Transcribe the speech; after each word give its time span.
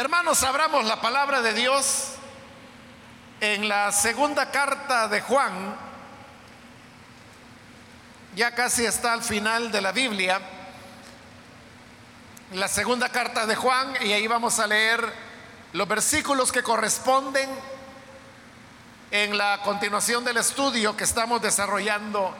Hermanos, 0.00 0.42
abramos 0.44 0.86
la 0.86 0.98
palabra 0.98 1.42
de 1.42 1.52
Dios 1.52 2.12
en 3.38 3.68
la 3.68 3.92
segunda 3.92 4.50
carta 4.50 5.08
de 5.08 5.20
Juan. 5.20 5.76
Ya 8.34 8.54
casi 8.54 8.86
está 8.86 9.12
al 9.12 9.22
final 9.22 9.70
de 9.70 9.82
la 9.82 9.92
Biblia. 9.92 10.40
La 12.54 12.66
segunda 12.66 13.10
carta 13.10 13.44
de 13.44 13.54
Juan 13.54 13.94
y 14.00 14.14
ahí 14.14 14.26
vamos 14.26 14.58
a 14.58 14.66
leer 14.66 15.06
los 15.74 15.86
versículos 15.86 16.50
que 16.50 16.62
corresponden 16.62 17.50
en 19.10 19.36
la 19.36 19.60
continuación 19.62 20.24
del 20.24 20.38
estudio 20.38 20.96
que 20.96 21.04
estamos 21.04 21.42
desarrollando 21.42 22.34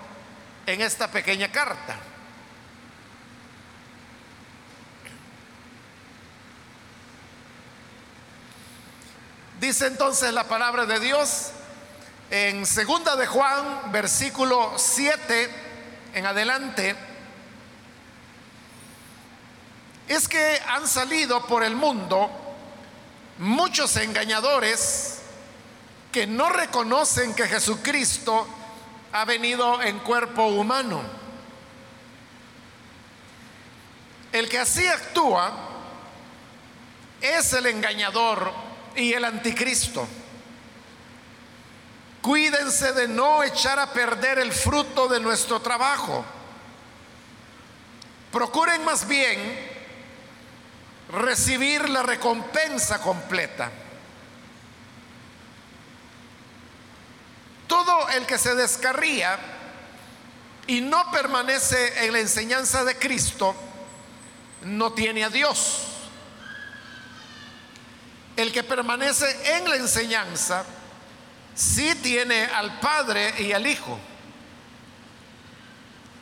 en 0.65 0.81
esta 0.81 1.11
pequeña 1.11 1.53
carta. 1.53 2.10
Dice 9.61 9.89
entonces 9.89 10.33
la 10.33 10.45
palabra 10.45 10.87
de 10.87 10.99
Dios 11.01 11.51
en 12.31 12.65
segunda 12.65 13.15
de 13.15 13.27
Juan, 13.27 13.93
versículo 13.93 14.73
7 14.79 15.51
en 16.15 16.25
adelante, 16.25 16.97
es 20.09 20.27
que 20.29 20.63
han 20.67 20.89
salido 20.89 21.45
por 21.47 21.63
el 21.63 21.77
mundo 21.77 22.31
muchos 23.37 23.95
engañadores 23.99 25.19
que 26.11 26.27
no 26.27 26.49
reconocen 26.49 27.35
que 27.35 27.47
Jesucristo 27.47 28.47
ha 29.13 29.27
venido 29.27 29.83
en 29.83 29.99
cuerpo 29.99 30.47
humano. 30.47 31.03
El 34.33 34.49
que 34.49 34.59
así 34.59 34.89
actúa 34.89 35.53
es 37.21 37.53
el 37.53 37.67
engañador 37.67 38.70
y 38.97 39.13
el 39.13 39.25
anticristo. 39.25 40.07
Cuídense 42.23 42.93
de 42.93 43.09
no 43.09 43.43
echar 43.43 43.79
a 43.79 43.93
perder 43.93 44.39
el 44.39 44.53
fruto 44.53 45.09
de 45.09 45.21
nuestro 45.21 45.61
trabajo. 45.61 46.25
Procuren 48.31 48.85
más 48.85 49.09
bien 49.09 49.39
recibir 51.13 51.89
la 51.89 52.03
recompensa 52.03 53.01
completa. 53.01 53.71
Todo 57.67 58.09
el 58.11 58.27
que 58.27 58.39
se 58.39 58.55
descarría 58.55 59.39
y 60.67 60.81
no 60.81 61.11
permanece 61.11 62.05
en 62.05 62.13
la 62.13 62.21
enseñanza 62.21 62.85
de 62.85 62.97
Cristo, 62.97 63.55
no 64.63 64.93
tiene 64.93 65.25
a 65.25 65.31
Dios. 65.31 65.90
El 68.41 68.53
que 68.53 68.63
permanece 68.63 69.55
en 69.55 69.69
la 69.69 69.77
enseñanza, 69.77 70.65
sí 71.55 71.95
tiene 71.97 72.47
al 72.47 72.81
Padre 72.81 73.35
y 73.39 73.53
al 73.53 73.67
Hijo. 73.67 74.01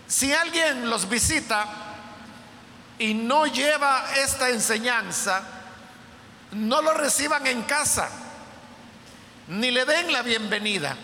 Si 0.08 0.32
alguien 0.32 0.90
los 0.90 1.08
visita 1.08 1.64
y 2.98 3.14
no 3.14 3.46
lleva 3.46 4.04
esta 4.16 4.48
enseñanza, 4.48 5.44
no 6.50 6.82
lo 6.82 6.92
reciban 6.92 7.46
en 7.46 7.62
casa, 7.62 8.08
ni 9.46 9.70
le 9.70 9.84
den 9.84 10.12
la 10.12 10.22
bienvenida. 10.22 10.96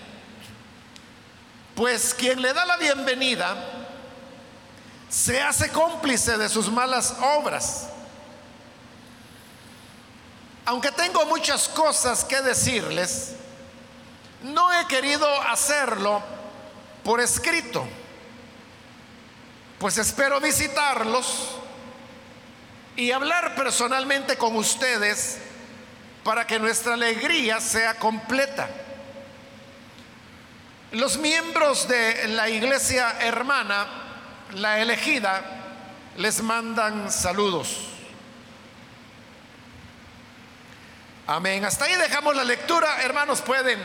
Pues 1.76 2.12
quien 2.12 2.42
le 2.42 2.52
da 2.52 2.64
la 2.64 2.76
bienvenida 2.76 3.54
se 5.08 5.40
hace 5.40 5.68
cómplice 5.68 6.36
de 6.38 6.48
sus 6.48 6.68
malas 6.72 7.14
obras. 7.38 7.90
Aunque 10.66 10.90
tengo 10.92 11.26
muchas 11.26 11.68
cosas 11.68 12.24
que 12.24 12.40
decirles, 12.40 13.32
no 14.42 14.72
he 14.72 14.86
querido 14.86 15.28
hacerlo 15.42 16.22
por 17.02 17.20
escrito, 17.20 17.86
pues 19.78 19.98
espero 19.98 20.40
visitarlos 20.40 21.56
y 22.96 23.10
hablar 23.10 23.54
personalmente 23.54 24.36
con 24.38 24.56
ustedes 24.56 25.38
para 26.22 26.46
que 26.46 26.58
nuestra 26.58 26.94
alegría 26.94 27.60
sea 27.60 27.94
completa. 27.98 28.68
Los 30.92 31.18
miembros 31.18 31.88
de 31.88 32.28
la 32.28 32.48
iglesia 32.48 33.16
hermana, 33.20 33.86
la 34.54 34.78
elegida, 34.80 35.42
les 36.16 36.40
mandan 36.40 37.10
saludos. 37.10 37.93
Amén. 41.26 41.64
Hasta 41.64 41.86
ahí 41.86 41.94
dejamos 41.94 42.36
la 42.36 42.44
lectura. 42.44 43.00
Hermanos, 43.02 43.40
pueden 43.40 43.82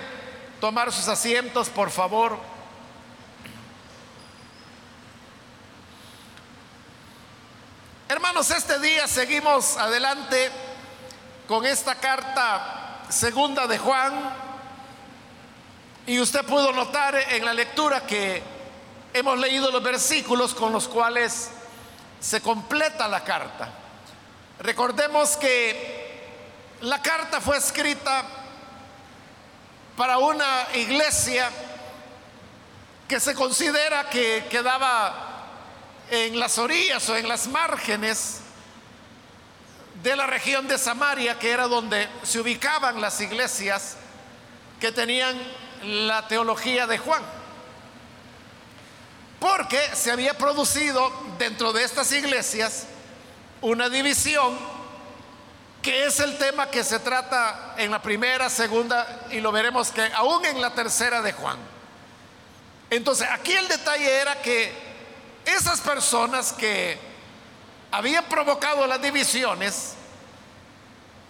tomar 0.59 0.91
sus 0.91 1.07
asientos, 1.07 1.69
por 1.69 1.89
favor. 1.89 2.37
Hermanos, 8.09 8.51
este 8.51 8.77
día 8.79 9.07
seguimos 9.07 9.77
adelante 9.77 10.51
con 11.47 11.65
esta 11.65 11.95
carta 11.95 13.05
segunda 13.07 13.67
de 13.67 13.77
Juan. 13.77 14.35
Y 16.07 16.19
usted 16.19 16.43
pudo 16.43 16.73
notar 16.73 17.15
en 17.15 17.45
la 17.45 17.53
lectura 17.53 18.05
que 18.05 18.43
hemos 19.13 19.39
leído 19.39 19.71
los 19.71 19.81
versículos 19.81 20.53
con 20.53 20.73
los 20.73 20.89
cuales 20.89 21.51
se 22.19 22.41
completa 22.41 23.07
la 23.07 23.23
carta. 23.23 23.69
Recordemos 24.59 25.37
que 25.37 25.98
la 26.81 27.01
carta 27.01 27.41
fue 27.41 27.57
escrita 27.57 28.23
para 29.97 30.17
una 30.17 30.67
iglesia 30.75 31.49
que 33.07 33.19
se 33.19 33.33
considera 33.33 34.09
que 34.09 34.45
quedaba 34.49 35.47
en 36.09 36.39
las 36.39 36.57
orillas 36.57 37.07
o 37.09 37.17
en 37.17 37.27
las 37.27 37.47
márgenes 37.47 38.39
de 40.01 40.15
la 40.15 40.25
región 40.25 40.67
de 40.67 40.77
Samaria, 40.77 41.37
que 41.37 41.51
era 41.51 41.67
donde 41.67 42.07
se 42.23 42.39
ubicaban 42.39 43.01
las 43.01 43.19
iglesias 43.19 43.97
que 44.79 44.91
tenían 44.91 45.37
la 45.83 46.27
teología 46.27 46.87
de 46.87 46.97
Juan. 46.97 47.21
Porque 49.39 49.79
se 49.95 50.11
había 50.11 50.37
producido 50.37 51.11
dentro 51.37 51.73
de 51.73 51.83
estas 51.83 52.11
iglesias 52.11 52.85
una 53.61 53.89
división 53.89 54.57
que 55.81 56.05
es 56.05 56.19
el 56.19 56.37
tema 56.37 56.69
que 56.69 56.83
se 56.83 56.99
trata 56.99 57.75
en 57.77 57.91
la 57.91 58.01
primera, 58.01 58.49
segunda 58.49 59.27
y 59.31 59.39
lo 59.39 59.51
veremos 59.51 59.91
que 59.91 60.03
aún 60.13 60.45
en 60.45 60.61
la 60.61 60.73
tercera 60.73 61.21
de 61.21 61.33
Juan. 61.33 61.57
Entonces, 62.89 63.27
aquí 63.31 63.53
el 63.53 63.67
detalle 63.67 64.09
era 64.09 64.41
que 64.41 64.73
esas 65.45 65.79
personas 65.79 66.53
que 66.53 66.97
habían 67.91 68.25
provocado 68.25 68.85
las 68.87 69.01
divisiones, 69.01 69.93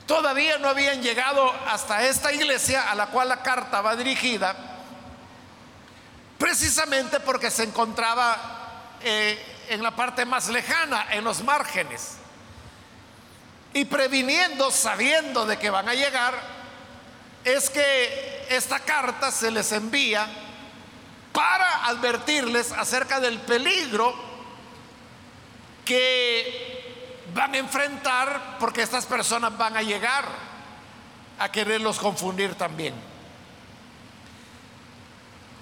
todavía 0.07 0.57
no 0.57 0.69
habían 0.69 1.01
llegado 1.01 1.53
hasta 1.67 2.05
esta 2.07 2.31
iglesia 2.33 2.89
a 2.89 2.95
la 2.95 3.07
cual 3.07 3.29
la 3.29 3.43
carta 3.43 3.81
va 3.81 3.95
dirigida, 3.95 4.55
precisamente 6.37 7.19
porque 7.19 7.51
se 7.51 7.63
encontraba 7.63 8.37
eh, 9.01 9.37
en 9.69 9.83
la 9.83 9.95
parte 9.95 10.25
más 10.25 10.47
lejana, 10.47 11.07
en 11.11 11.23
los 11.23 11.43
márgenes. 11.43 12.18
Y 13.73 13.85
previniendo, 13.85 14.71
sabiendo 14.71 15.45
de 15.45 15.57
que 15.57 15.69
van 15.69 15.87
a 15.87 15.93
llegar, 15.93 16.33
es 17.43 17.69
que 17.69 18.47
esta 18.49 18.79
carta 18.79 19.31
se 19.31 19.51
les 19.51 19.71
envía 19.71 20.27
para 21.31 21.85
advertirles 21.85 22.71
acerca 22.71 23.19
del 23.19 23.39
peligro 23.39 24.13
que 25.85 27.25
van 27.33 27.53
a 27.53 27.57
enfrentar 27.57 28.57
porque 28.59 28.81
estas 28.81 29.05
personas 29.05 29.55
van 29.57 29.77
a 29.77 29.81
llegar 29.83 30.25
a 31.37 31.51
quererlos 31.51 31.99
confundir 31.99 32.55
también. 32.55 32.93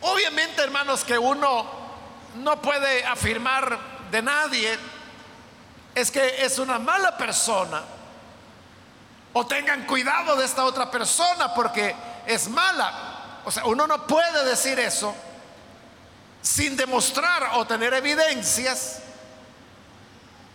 Obviamente, 0.02 0.62
hermanos, 0.62 1.04
que 1.04 1.18
uno 1.18 1.66
no 2.36 2.62
puede 2.62 3.04
afirmar 3.06 3.78
de 4.12 4.22
nadie 4.22 4.78
es 5.96 6.12
que 6.12 6.46
es 6.46 6.60
una 6.60 6.80
mala 6.80 7.18
persona 7.18 7.84
o 9.38 9.46
tengan 9.46 9.86
cuidado 9.86 10.36
de 10.36 10.46
esta 10.46 10.66
otra 10.66 10.90
persona 10.90 11.54
porque 11.54 11.96
es 12.26 12.50
mala. 12.50 13.42
O 13.46 13.52
sea, 13.52 13.66
uno 13.66 13.86
no 13.86 14.08
puede 14.08 14.46
decir 14.46 14.80
eso 14.80 15.14
sin 16.42 16.76
demostrar 16.76 17.52
o 17.54 17.68
tener 17.68 17.94
evidencias 17.94 19.00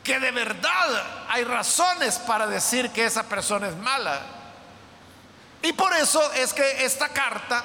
que 0.03 0.19
de 0.19 0.33
verdad 0.33 1.03
hay 1.29 1.45
razones 1.45 2.19
para 2.19 2.49
decir 2.49 2.91
que 2.91 3.05
esa 3.05 3.23
persona 3.23 3.69
es 3.69 3.77
mala. 3.77 4.21
Y 5.63 5.73
por 5.75 5.93
eso 5.93 6.21
es 6.33 6.53
que 6.53 6.85
esta 6.85 7.09
carta 7.11 7.63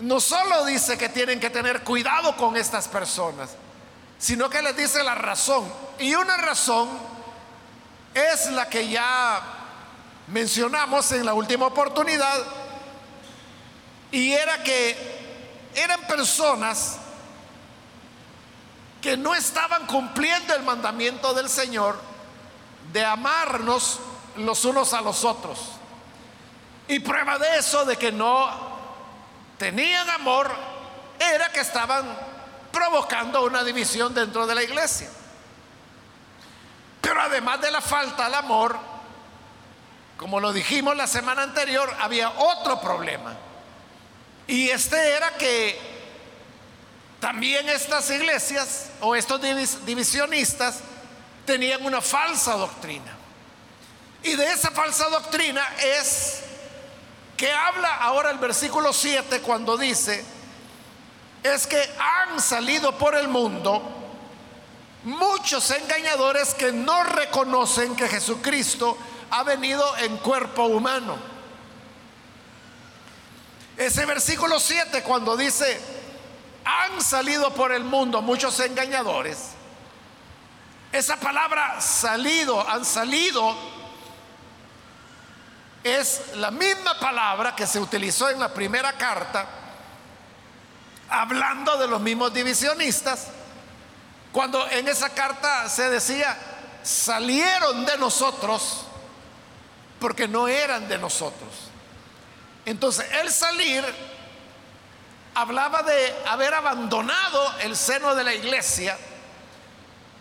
no 0.00 0.20
solo 0.20 0.64
dice 0.64 0.96
que 0.96 1.10
tienen 1.10 1.38
que 1.38 1.50
tener 1.50 1.84
cuidado 1.84 2.34
con 2.38 2.56
estas 2.56 2.88
personas, 2.88 3.50
sino 4.18 4.48
que 4.48 4.62
les 4.62 4.74
dice 4.74 5.02
la 5.02 5.14
razón. 5.14 5.70
Y 5.98 6.14
una 6.14 6.38
razón 6.38 7.13
es 8.14 8.50
la 8.52 8.68
que 8.68 8.88
ya 8.88 9.42
mencionamos 10.28 11.10
en 11.12 11.26
la 11.26 11.34
última 11.34 11.66
oportunidad 11.66 12.44
y 14.10 14.32
era 14.32 14.62
que 14.62 14.96
eran 15.74 16.00
personas 16.02 16.98
que 19.02 19.16
no 19.16 19.34
estaban 19.34 19.86
cumpliendo 19.86 20.54
el 20.54 20.62
mandamiento 20.62 21.34
del 21.34 21.50
Señor 21.50 22.00
de 22.92 23.04
amarnos 23.04 23.98
los 24.36 24.64
unos 24.64 24.94
a 24.94 25.00
los 25.00 25.24
otros. 25.24 25.58
Y 26.86 27.00
prueba 27.00 27.38
de 27.38 27.58
eso, 27.58 27.84
de 27.84 27.96
que 27.96 28.12
no 28.12 28.48
tenían 29.58 30.08
amor, 30.10 30.50
era 31.18 31.50
que 31.50 31.60
estaban 31.60 32.06
provocando 32.70 33.44
una 33.44 33.64
división 33.64 34.14
dentro 34.14 34.46
de 34.46 34.54
la 34.54 34.62
iglesia. 34.62 35.10
Pero 37.04 37.20
además 37.20 37.60
de 37.60 37.70
la 37.70 37.82
falta 37.82 38.24
al 38.24 38.34
amor, 38.34 38.78
como 40.16 40.40
lo 40.40 40.54
dijimos 40.54 40.96
la 40.96 41.06
semana 41.06 41.42
anterior, 41.42 41.94
había 42.00 42.30
otro 42.30 42.80
problema. 42.80 43.36
Y 44.46 44.70
este 44.70 45.10
era 45.10 45.34
que 45.34 45.78
también 47.20 47.68
estas 47.68 48.08
iglesias 48.10 48.86
o 49.02 49.14
estos 49.14 49.38
divisionistas 49.84 50.80
tenían 51.44 51.84
una 51.84 52.00
falsa 52.00 52.54
doctrina. 52.54 53.12
Y 54.22 54.34
de 54.34 54.46
esa 54.50 54.70
falsa 54.70 55.06
doctrina 55.10 55.62
es 55.82 56.40
que 57.36 57.52
habla 57.52 57.96
ahora 57.96 58.30
el 58.30 58.38
versículo 58.38 58.94
7 58.94 59.40
cuando 59.42 59.76
dice, 59.76 60.24
es 61.42 61.66
que 61.66 61.82
han 61.98 62.40
salido 62.40 62.96
por 62.96 63.14
el 63.14 63.28
mundo 63.28 64.03
muchos 65.04 65.70
engañadores 65.70 66.54
que 66.54 66.72
no 66.72 67.04
reconocen 67.04 67.94
que 67.94 68.08
Jesucristo 68.08 68.96
ha 69.30 69.42
venido 69.42 69.84
en 69.98 70.16
cuerpo 70.18 70.64
humano. 70.64 71.16
Ese 73.76 74.06
versículo 74.06 74.58
7 74.60 75.02
cuando 75.02 75.36
dice, 75.36 75.80
han 76.64 77.02
salido 77.02 77.52
por 77.52 77.72
el 77.72 77.84
mundo 77.84 78.22
muchos 78.22 78.58
engañadores. 78.60 79.50
Esa 80.92 81.16
palabra 81.16 81.80
salido, 81.80 82.66
han 82.68 82.84
salido, 82.84 83.54
es 85.82 86.36
la 86.36 86.52
misma 86.52 86.98
palabra 87.00 87.54
que 87.56 87.66
se 87.66 87.80
utilizó 87.80 88.30
en 88.30 88.38
la 88.38 88.54
primera 88.54 88.92
carta, 88.92 89.46
hablando 91.08 91.76
de 91.76 91.88
los 91.88 92.00
mismos 92.00 92.32
divisionistas, 92.32 93.26
cuando 94.34 94.68
en 94.68 94.88
esa 94.88 95.10
carta 95.10 95.68
se 95.68 95.88
decía, 95.88 96.36
salieron 96.82 97.86
de 97.86 97.96
nosotros 97.98 98.80
porque 100.00 100.26
no 100.26 100.48
eran 100.48 100.88
de 100.88 100.98
nosotros. 100.98 101.50
Entonces, 102.66 103.06
el 103.22 103.30
salir 103.30 103.84
hablaba 105.36 105.84
de 105.84 106.16
haber 106.26 106.52
abandonado 106.52 107.58
el 107.60 107.76
seno 107.76 108.16
de 108.16 108.24
la 108.24 108.34
iglesia. 108.34 108.98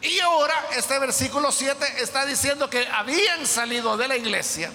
Y 0.04 0.20
ahora 0.20 0.68
este 0.76 1.00
versículo 1.00 1.52
7 1.52 2.04
está 2.04 2.24
diciendo 2.24 2.70
que 2.70 2.88
habían 2.88 3.48
salido 3.48 3.98
de 3.98 4.08
la 4.10 4.16
iglesia 4.16 4.72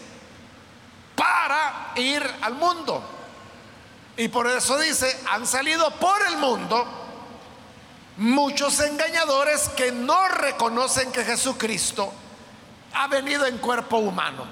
para 1.14 1.92
ir 1.94 2.28
al 2.40 2.54
mundo. 2.54 3.08
Y 4.16 4.26
por 4.26 4.48
eso 4.48 4.76
dice, 4.80 5.16
han 5.30 5.46
salido 5.46 5.92
por 5.92 6.26
el 6.26 6.38
mundo 6.38 6.97
muchos 8.18 8.80
engañadores 8.80 9.68
que 9.70 9.92
no 9.92 10.28
reconocen 10.28 11.12
que 11.12 11.24
Jesucristo 11.24 12.12
ha 12.92 13.06
venido 13.06 13.46
en 13.46 13.58
cuerpo 13.58 13.98
humano. 13.98 14.44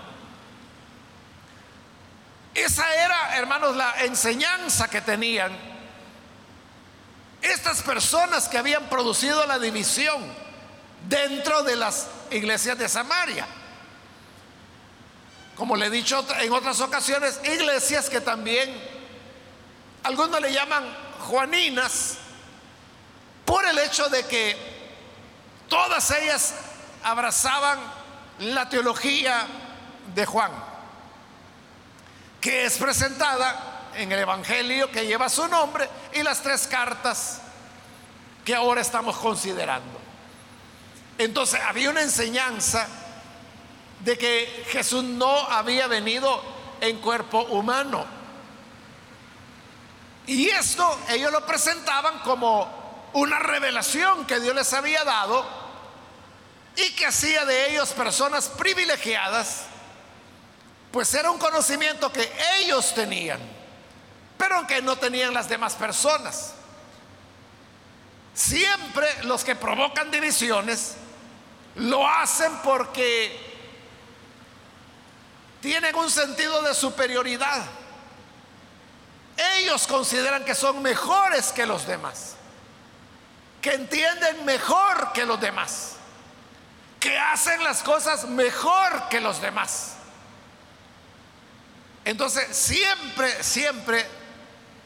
Esa 2.55 2.95
era, 2.95 3.37
hermanos, 3.37 3.77
la 3.77 4.05
enseñanza 4.05 4.89
que 4.89 5.01
tenían 5.03 5.53
estas 7.43 7.83
personas 7.83 8.49
que 8.49 8.57
habían 8.57 8.85
producido 8.89 9.47
la 9.47 9.59
división 9.59 10.23
dentro 11.09 11.63
de 11.65 11.77
las 11.77 12.07
iglesias 12.31 12.79
de 12.79 12.89
Samaria. 12.89 13.47
Como 15.57 15.77
le 15.77 15.87
he 15.87 15.91
dicho 15.91 16.25
en 16.39 16.53
otras 16.53 16.81
ocasiones, 16.81 17.41
iglesias 17.45 18.09
que 18.09 18.21
también 18.21 18.71
algunos 20.05 20.41
le 20.41 20.53
llaman 20.53 20.85
juaninas 21.27 22.19
por 23.47 23.65
el 23.65 23.79
hecho 23.79 24.09
de 24.11 24.27
que 24.27 24.57
todas 25.69 26.11
ellas 26.11 26.55
abrazaban 27.03 27.79
la 28.41 28.69
teología 28.69 29.47
de 30.15 30.27
Juan, 30.27 30.51
que 32.41 32.67
es 32.67 32.77
presentada 32.77 33.91
en 33.95 34.13
el 34.13 34.19
Evangelio 34.19 34.91
que 34.91 35.07
lleva 35.07 35.29
su 35.29 35.49
nombre 35.49 35.89
y 36.13 36.23
las 36.23 36.43
tres 36.43 36.67
cartas 36.67 37.41
que 38.45 38.55
ahora 38.55 38.81
estamos 38.81 39.17
considerando. 39.17 39.99
Entonces 41.19 41.61
había 41.61 41.91
una 41.91 42.03
enseñanza 42.03 42.87
de 44.01 44.19
que 44.19 44.65
Jesús 44.69 45.03
no 45.03 45.31
había 45.31 45.87
venido 45.87 46.43
en 46.81 46.99
cuerpo 46.99 47.41
humano. 47.43 48.05
Y 50.27 50.49
esto 50.49 50.99
ellos 51.09 51.33
lo 51.33 51.47
presentaban 51.47 52.19
como 52.21 52.86
una 53.17 53.39
revelación 53.39 54.27
que 54.27 54.41
Dios 54.41 54.55
les 54.55 54.73
había 54.73 55.05
dado 55.05 55.47
y 56.77 56.91
que 56.93 57.07
hacía 57.07 57.45
de 57.45 57.71
ellos 57.71 57.91
personas 57.91 58.49
privilegiadas, 58.49 59.65
pues 60.93 61.13
era 61.15 61.31
un 61.31 61.39
conocimiento 61.39 62.11
que 62.13 62.31
ellos 62.61 62.95
tenían 62.95 63.57
pero 64.37 64.67
que 64.67 64.83
no 64.83 64.97
tenían 64.97 65.35
las 65.35 65.49
demás 65.49 65.75
personas. 65.75 66.53
Siempre 68.35 69.09
los 69.25 69.45
que 69.45 69.57
provocan 69.57 70.11
divisiones 70.11 70.95
lo 71.77 72.07
hacen 72.07 72.53
porque 72.63 73.45
tienen 75.61 75.95
un 75.95 76.11
sentido 76.11 76.63
de 76.63 76.75
superioridad. 76.75 77.65
Ellos 79.59 79.87
consideran 79.87 80.45
que 80.45 80.55
son 80.55 80.83
mejores 80.83 81.53
que 81.53 81.67
los 81.67 81.87
demás, 81.87 82.36
que 83.61 83.75
entienden 83.75 84.45
mejor 84.45 85.13
que 85.13 85.25
los 85.25 85.41
demás, 85.41 85.97
que 87.01 87.19
hacen 87.19 87.63
las 87.65 87.83
cosas 87.83 88.27
mejor 88.29 89.09
que 89.09 89.21
los 89.21 89.41
demás. 89.41 89.95
Entonces, 92.05 92.57
siempre, 92.57 93.43
siempre 93.43 94.07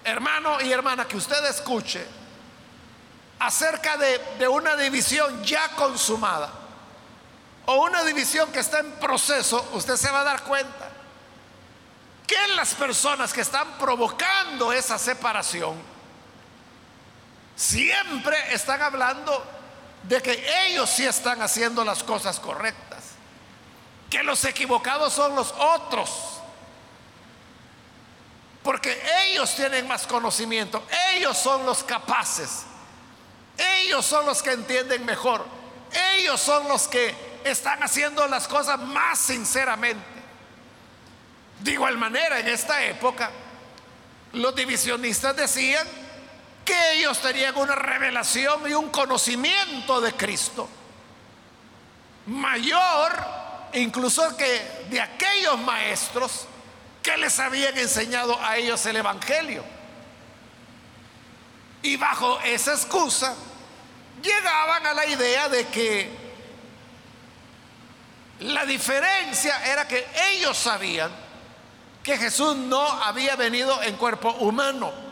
hermano 0.05 0.61
y 0.61 0.73
hermana, 0.73 1.07
que 1.07 1.17
usted 1.17 1.45
escuche 1.47 2.05
acerca 3.39 3.97
de, 3.97 4.49
una 4.49 4.77
división 4.77 5.43
ya 5.45 5.69
consumada 5.71 6.51
o 7.67 7.85
una 7.85 8.03
división 8.05 8.51
que 8.53 8.61
está 8.61 8.81
en 8.81 8.93
proceso, 8.93 9.69
usted 9.73 9.97
se 9.97 10.11
va 10.11 10.21
a 10.21 10.25
dar 10.25 10.43
cuenta 10.43 10.91
que 12.27 12.49
las 12.55 12.75
personas 12.75 13.33
que 13.33 13.41
están 13.41 13.79
provocando 13.79 14.73
esa 14.73 14.99
separación 14.99 15.90
siempre 17.61 18.55
están 18.55 18.81
hablando 18.81 19.45
de 20.05 20.23
que 20.23 20.47
ellos 20.67 20.89
sí 20.89 21.05
están 21.05 21.43
haciendo 21.43 21.85
las 21.85 22.03
cosas 22.03 22.41
correctas, 22.41 23.05
que 24.09 24.23
los 24.23 24.43
equivocados 24.47 25.13
son 25.13 25.37
los 25.37 25.53
otros 25.53 26.09
porque 28.63 28.99
ellos 29.27 29.55
tienen 29.55 29.87
más 29.87 30.07
conocimiento, 30.07 30.83
ellos 31.15 31.37
son 31.37 31.67
los 31.67 31.83
capaces, 31.83 32.63
ellos 33.83 34.07
son 34.07 34.25
los 34.25 34.43
que 34.43 34.53
entienden 34.53 35.05
mejor, 35.05 35.47
ellos 36.17 36.41
son 36.41 36.67
los 36.69 36.89
que 36.89 37.15
están 37.45 37.83
haciendo 37.83 38.27
las 38.27 38.49
cosas 38.49 38.79
más 38.79 39.19
sinceramente. 39.19 40.05
De 41.61 41.73
igual 41.73 41.99
manera, 41.99 42.39
en 42.39 42.49
esta 42.49 42.83
época, 42.85 43.31
los 44.33 44.55
divisionistas 44.55 45.37
decían 45.37 45.87
que 46.71 46.93
ellos 46.93 47.21
tenían 47.21 47.57
una 47.57 47.75
revelación 47.75 48.71
y 48.71 48.75
un 48.75 48.91
conocimiento 48.91 50.01
de 50.01 50.13
Cristo 50.13 50.69
mayor 52.27 53.13
incluso 53.73 54.37
que 54.37 54.87
de 54.89 55.01
aquellos 55.01 55.59
maestros 55.59 56.47
que 57.03 57.17
les 57.17 57.39
habían 57.41 57.77
enseñado 57.77 58.39
a 58.41 58.57
ellos 58.57 58.85
el 58.87 58.97
Evangelio. 58.97 59.65
Y 61.83 61.97
bajo 61.97 62.41
esa 62.43 62.73
excusa 62.73 63.35
llegaban 64.23 64.87
a 64.87 64.95
la 64.95 65.07
idea 65.07 65.49
de 65.49 65.67
que 65.69 66.11
la 68.41 68.65
diferencia 68.65 69.67
era 69.67 69.89
que 69.89 70.07
ellos 70.33 70.57
sabían 70.57 71.11
que 72.03 72.17
Jesús 72.17 72.57
no 72.57 72.81
había 72.81 73.35
venido 73.35 73.83
en 73.83 73.97
cuerpo 73.97 74.31
humano. 74.33 75.10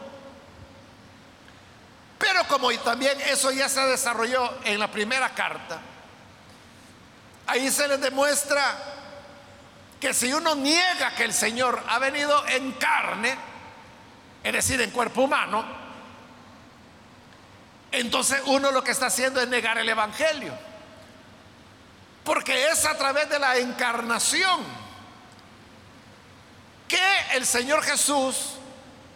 Como 2.49 2.73
también 2.79 3.21
eso 3.21 3.51
ya 3.51 3.69
se 3.69 3.81
desarrolló 3.83 4.59
en 4.65 4.79
la 4.79 4.91
primera 4.91 5.35
carta, 5.35 5.79
ahí 7.47 7.71
se 7.71 7.87
les 7.89 8.01
demuestra 8.01 8.77
que 10.01 10.15
si 10.15 10.33
uno 10.33 10.55
niega 10.55 11.15
que 11.15 11.25
el 11.25 11.35
Señor 11.35 11.83
ha 11.89 11.99
venido 11.99 12.47
en 12.49 12.73
carne, 12.73 13.37
es 14.43 14.53
decir, 14.53 14.81
en 14.81 14.91
cuerpo 14.91 15.23
humano, 15.23 15.65
entonces 17.91 18.41
uno 18.47 18.71
lo 18.71 18.83
que 18.85 18.93
está 18.93 19.07
haciendo 19.07 19.41
es 19.41 19.49
negar 19.49 19.79
el 19.79 19.89
Evangelio. 19.89 20.53
Porque 22.25 22.69
es 22.69 22.85
a 22.85 22.97
través 22.97 23.29
de 23.31 23.39
la 23.39 23.57
encarnación 23.57 24.63
que 26.87 27.19
el 27.35 27.47
Señor 27.47 27.83
Jesús 27.83 28.55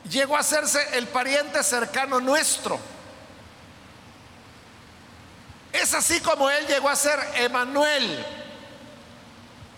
llegó 0.08 0.36
a 0.36 0.40
hacerse 0.40 0.96
el 0.96 1.06
pariente 1.08 1.62
cercano 1.62 2.20
nuestro. 2.20 2.78
Es 5.72 5.94
así 5.94 6.20
como 6.20 6.50
Él 6.50 6.66
llegó 6.66 6.88
a 6.88 6.96
ser 6.96 7.18
Emanuel, 7.36 8.26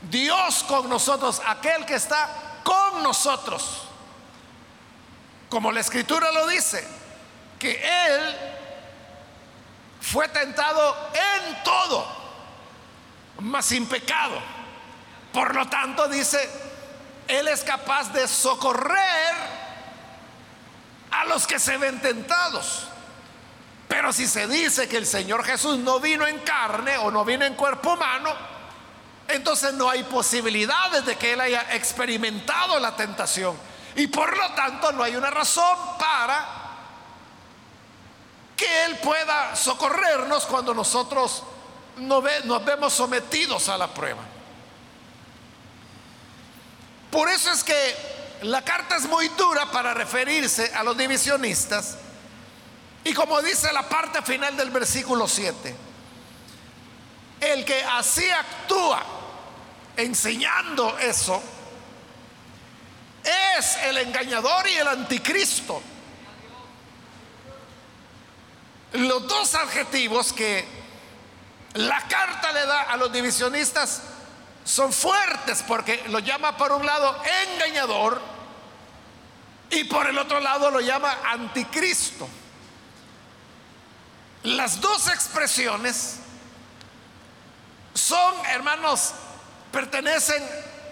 Dios 0.02 0.64
con 0.64 0.88
nosotros, 0.88 1.40
aquel 1.46 1.86
que 1.86 1.94
está 1.94 2.60
con 2.64 3.02
nosotros. 3.02 3.82
Como 5.48 5.70
la 5.70 5.80
escritura 5.80 6.32
lo 6.32 6.48
dice, 6.48 6.86
que 7.58 7.80
Él 8.06 8.36
fue 10.00 10.28
tentado 10.28 10.96
en 11.14 11.62
todo, 11.62 12.06
mas 13.38 13.66
sin 13.66 13.86
pecado. 13.86 14.40
Por 15.32 15.54
lo 15.54 15.66
tanto, 15.68 16.08
dice, 16.08 16.50
Él 17.28 17.48
es 17.48 17.62
capaz 17.62 18.12
de 18.12 18.26
socorrer 18.26 19.34
a 21.10 21.24
los 21.26 21.46
que 21.46 21.58
se 21.58 21.76
ven 21.76 22.00
tentados. 22.00 22.88
Pero 23.94 24.12
si 24.12 24.26
se 24.26 24.48
dice 24.48 24.88
que 24.88 24.96
el 24.96 25.06
Señor 25.06 25.44
Jesús 25.44 25.78
no 25.78 26.00
vino 26.00 26.26
en 26.26 26.40
carne 26.40 26.98
o 26.98 27.12
no 27.12 27.24
vino 27.24 27.44
en 27.44 27.54
cuerpo 27.54 27.92
humano, 27.92 28.28
entonces 29.28 29.72
no 29.74 29.88
hay 29.88 30.02
posibilidades 30.02 31.06
de 31.06 31.16
que 31.16 31.34
Él 31.34 31.40
haya 31.40 31.72
experimentado 31.72 32.80
la 32.80 32.96
tentación. 32.96 33.56
Y 33.94 34.08
por 34.08 34.36
lo 34.36 34.50
tanto 34.54 34.90
no 34.90 35.04
hay 35.04 35.14
una 35.14 35.30
razón 35.30 35.78
para 35.96 36.44
que 38.56 38.84
Él 38.86 38.98
pueda 38.98 39.54
socorrernos 39.54 40.44
cuando 40.46 40.74
nosotros 40.74 41.44
nos 41.98 42.64
vemos 42.64 42.92
sometidos 42.92 43.68
a 43.68 43.78
la 43.78 43.94
prueba. 43.94 44.22
Por 47.12 47.28
eso 47.28 47.52
es 47.52 47.62
que 47.62 48.38
la 48.42 48.62
carta 48.62 48.96
es 48.96 49.04
muy 49.04 49.28
dura 49.28 49.70
para 49.70 49.94
referirse 49.94 50.72
a 50.74 50.82
los 50.82 50.98
divisionistas. 50.98 51.98
Y 53.04 53.12
como 53.12 53.40
dice 53.42 53.72
la 53.72 53.86
parte 53.86 54.22
final 54.22 54.56
del 54.56 54.70
versículo 54.70 55.28
7, 55.28 55.76
el 57.40 57.64
que 57.64 57.82
así 57.84 58.28
actúa 58.30 59.02
enseñando 59.96 60.98
eso 60.98 61.42
es 63.58 63.76
el 63.84 63.98
engañador 63.98 64.68
y 64.68 64.74
el 64.74 64.88
anticristo. 64.88 65.82
Los 68.92 69.26
dos 69.26 69.54
adjetivos 69.54 70.32
que 70.32 70.66
la 71.74 72.00
carta 72.06 72.52
le 72.52 72.64
da 72.64 72.82
a 72.82 72.96
los 72.96 73.12
divisionistas 73.12 74.02
son 74.64 74.92
fuertes 74.92 75.62
porque 75.66 76.04
lo 76.08 76.20
llama 76.20 76.56
por 76.56 76.72
un 76.72 76.86
lado 76.86 77.20
engañador 77.52 78.20
y 79.70 79.84
por 79.84 80.06
el 80.06 80.16
otro 80.16 80.40
lado 80.40 80.70
lo 80.70 80.80
llama 80.80 81.18
anticristo. 81.24 82.28
Las 84.44 84.78
dos 84.78 85.08
expresiones 85.08 86.16
son, 87.94 88.34
hermanos, 88.46 89.14
pertenecen 89.72 90.46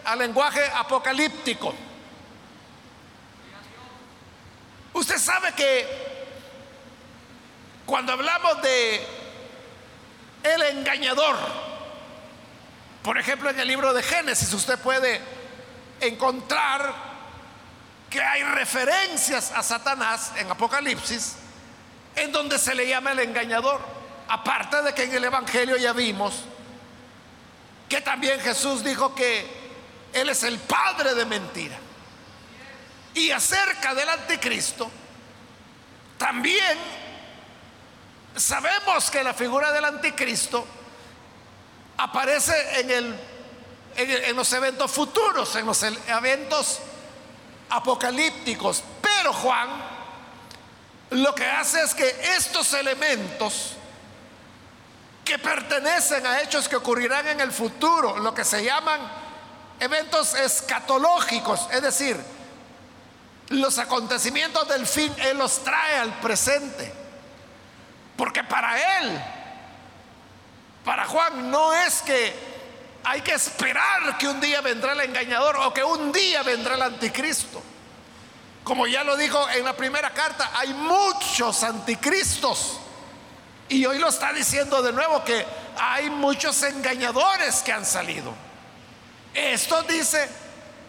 al 0.06 0.20
lenguaje 0.20 0.64
apocalíptico. 0.74 1.74
Usted 4.94 5.18
sabe 5.18 5.52
que 5.52 5.86
cuando 7.84 8.12
hablamos 8.14 8.62
de 8.62 9.06
el 10.44 10.62
engañador, 10.62 11.36
por 13.02 13.18
ejemplo, 13.18 13.50
en 13.50 13.60
el 13.60 13.68
libro 13.68 13.92
de 13.92 14.02
Génesis 14.02 14.50
usted 14.54 14.78
puede 14.78 15.20
encontrar 16.00 16.94
que 18.08 18.22
hay 18.22 18.44
referencias 18.44 19.52
a 19.52 19.62
Satanás 19.62 20.32
en 20.36 20.50
Apocalipsis 20.50 21.36
en 22.16 22.32
donde 22.32 22.58
se 22.58 22.74
le 22.74 22.88
llama 22.88 23.12
el 23.12 23.20
engañador. 23.20 23.80
Aparte 24.28 24.82
de 24.82 24.94
que 24.94 25.04
en 25.04 25.14
el 25.14 25.24
Evangelio 25.24 25.76
ya 25.76 25.92
vimos 25.92 26.44
que 27.92 28.00
también 28.00 28.40
Jesús 28.40 28.82
dijo 28.82 29.14
que 29.14 29.46
Él 30.14 30.30
es 30.30 30.42
el 30.44 30.58
padre 30.58 31.14
de 31.14 31.26
mentira. 31.26 31.76
Y 33.12 33.30
acerca 33.30 33.94
del 33.94 34.08
anticristo, 34.08 34.90
también 36.16 36.78
sabemos 38.34 39.10
que 39.10 39.22
la 39.22 39.34
figura 39.34 39.70
del 39.72 39.84
anticristo 39.84 40.66
aparece 41.98 42.80
en, 42.80 43.14
en, 43.96 44.36
los 44.36 44.50
eventos 44.54 44.90
futuros, 44.90 45.54
en 45.56 45.66
los 45.66 45.82
eventos 45.82 46.78
apocalípticos. 47.68 48.82
Pero 49.02 49.34
Juan 49.34 49.68
lo 51.12 51.34
que 51.34 51.46
hace 51.46 51.82
es 51.82 51.94
que 51.94 52.08
estos 52.36 52.72
elementos 52.74 53.72
que 55.24 55.38
pertenecen 55.38 56.26
a 56.26 56.40
hechos 56.40 56.68
que 56.68 56.76
ocurrirán 56.76 57.28
en 57.28 57.40
el 57.40 57.52
futuro, 57.52 58.18
lo 58.18 58.34
que 58.34 58.44
se 58.44 58.64
llaman 58.64 59.00
eventos 59.78 60.34
escatológicos, 60.34 61.68
es 61.72 61.82
decir, 61.82 62.16
los 63.48 63.78
acontecimientos 63.78 64.66
del 64.68 64.86
fin, 64.86 65.14
Él 65.18 65.38
los 65.38 65.62
trae 65.62 65.98
al 65.98 66.18
presente. 66.20 66.92
Porque 68.16 68.42
para 68.44 68.98
Él, 68.98 69.22
para 70.84 71.04
Juan, 71.06 71.50
no 71.50 71.72
es 71.72 72.02
que 72.02 72.34
hay 73.04 73.20
que 73.20 73.34
esperar 73.34 74.16
que 74.18 74.28
un 74.28 74.40
día 74.40 74.60
vendrá 74.60 74.92
el 74.92 75.00
engañador 75.00 75.56
o 75.56 75.74
que 75.74 75.84
un 75.84 76.12
día 76.12 76.42
vendrá 76.42 76.74
el 76.74 76.82
anticristo. 76.82 77.62
Como 78.64 78.86
ya 78.86 79.02
lo 79.02 79.16
dijo 79.16 79.48
en 79.50 79.64
la 79.64 79.76
primera 79.76 80.10
carta, 80.10 80.50
hay 80.54 80.72
muchos 80.72 81.62
anticristos. 81.64 82.78
Y 83.68 83.84
hoy 83.86 83.98
lo 83.98 84.08
está 84.08 84.32
diciendo 84.32 84.82
de 84.82 84.92
nuevo 84.92 85.24
que 85.24 85.44
hay 85.78 86.10
muchos 86.10 86.62
engañadores 86.62 87.62
que 87.62 87.72
han 87.72 87.84
salido. 87.84 88.32
Esto 89.34 89.82
dice, 89.82 90.28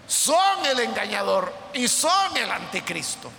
son 0.07 0.65
el 0.65 0.81
engañador 0.81 1.53
y 1.73 1.87
son 1.87 2.35
el 2.37 2.51
anticristo. 2.51 3.31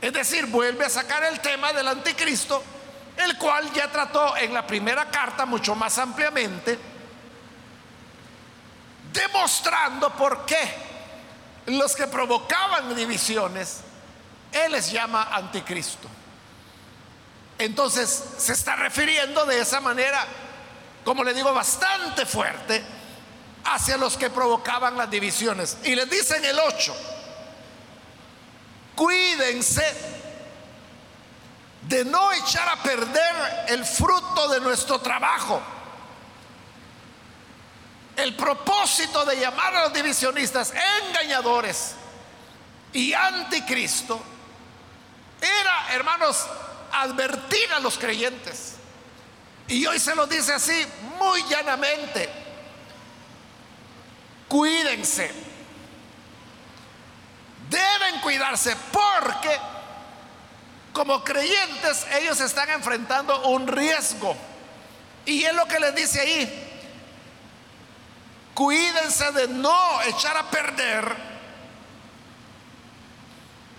Es 0.00 0.12
decir, 0.12 0.46
vuelve 0.46 0.84
a 0.84 0.90
sacar 0.90 1.24
el 1.24 1.40
tema 1.40 1.72
del 1.72 1.88
anticristo, 1.88 2.62
el 3.16 3.36
cual 3.36 3.72
ya 3.72 3.90
trató 3.90 4.36
en 4.36 4.54
la 4.54 4.66
primera 4.66 5.10
carta 5.10 5.44
mucho 5.44 5.74
más 5.74 5.98
ampliamente, 5.98 6.78
demostrando 9.12 10.10
por 10.10 10.46
qué 10.46 10.89
los 11.78 11.94
que 11.94 12.06
provocaban 12.06 12.94
divisiones, 12.94 13.80
Él 14.52 14.72
les 14.72 14.90
llama 14.90 15.28
anticristo. 15.32 16.08
Entonces 17.58 18.24
se 18.38 18.52
está 18.52 18.76
refiriendo 18.76 19.44
de 19.44 19.60
esa 19.60 19.80
manera, 19.80 20.24
como 21.04 21.22
le 21.22 21.34
digo, 21.34 21.52
bastante 21.52 22.24
fuerte 22.24 22.82
hacia 23.64 23.96
los 23.98 24.16
que 24.16 24.30
provocaban 24.30 24.96
las 24.96 25.10
divisiones. 25.10 25.76
Y 25.84 25.94
les 25.94 26.08
dice 26.08 26.36
en 26.36 26.44
el 26.46 26.58
8, 26.58 26.96
cuídense 28.96 29.84
de 31.82 32.04
no 32.04 32.32
echar 32.32 32.68
a 32.68 32.82
perder 32.82 33.66
el 33.68 33.84
fruto 33.84 34.48
de 34.48 34.60
nuestro 34.60 35.00
trabajo. 35.00 35.60
El 38.16 38.34
propósito 38.34 39.24
de 39.24 39.36
llamar 39.36 39.74
a 39.76 39.82
los 39.84 39.92
divisionistas 39.92 40.72
engañadores 41.08 41.94
y 42.92 43.12
anticristo 43.12 44.20
era, 45.40 45.94
hermanos, 45.94 46.46
advertir 46.92 47.72
a 47.72 47.80
los 47.80 47.98
creyentes. 47.98 48.74
Y 49.68 49.86
hoy 49.86 49.98
se 49.98 50.14
lo 50.14 50.26
dice 50.26 50.52
así, 50.52 50.86
muy 51.18 51.42
llanamente. 51.44 52.28
Cuídense. 54.48 55.30
Deben 57.68 58.20
cuidarse 58.20 58.76
porque 58.90 59.56
como 60.92 61.22
creyentes 61.22 62.04
ellos 62.20 62.40
están 62.40 62.68
enfrentando 62.70 63.48
un 63.48 63.68
riesgo. 63.68 64.36
Y 65.24 65.44
es 65.44 65.54
lo 65.54 65.66
que 65.66 65.78
les 65.78 65.94
dice 65.94 66.20
ahí. 66.20 66.69
Cuídense 68.54 69.32
de 69.32 69.48
no 69.48 70.02
echar 70.02 70.36
a 70.36 70.50
perder 70.50 71.16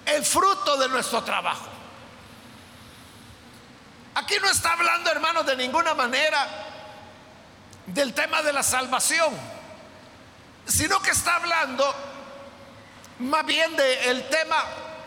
el 0.05 0.25
fruto 0.25 0.77
de 0.77 0.89
nuestro 0.89 1.23
trabajo. 1.23 1.67
Aquí 4.15 4.35
no 4.41 4.49
está 4.49 4.73
hablando, 4.73 5.09
hermanos, 5.09 5.45
de 5.45 5.55
ninguna 5.55 5.93
manera 5.93 6.47
del 7.85 8.13
tema 8.13 8.41
de 8.41 8.53
la 8.53 8.63
salvación, 8.63 9.33
sino 10.67 11.01
que 11.01 11.11
está 11.11 11.35
hablando 11.35 11.93
más 13.19 13.45
bien 13.45 13.75
del 13.75 14.27
tema, 14.29 14.55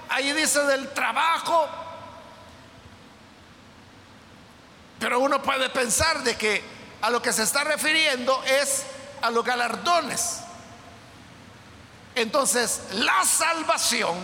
ahí 0.09 0.33
dice 0.33 0.61
del 0.65 0.93
trabajo, 0.93 1.69
pero 4.99 5.19
uno 5.19 5.43
puede 5.43 5.69
pensar 5.71 6.23
de 6.23 6.37
que 6.37 6.63
a 7.03 7.11
lo 7.11 7.21
que 7.21 7.33
se 7.33 7.43
está 7.43 7.65
refiriendo 7.65 8.43
es 8.45 8.85
a 9.25 9.31
los 9.31 9.43
galardones. 9.43 10.41
Entonces, 12.15 12.83
la 12.93 13.25
salvación 13.25 14.17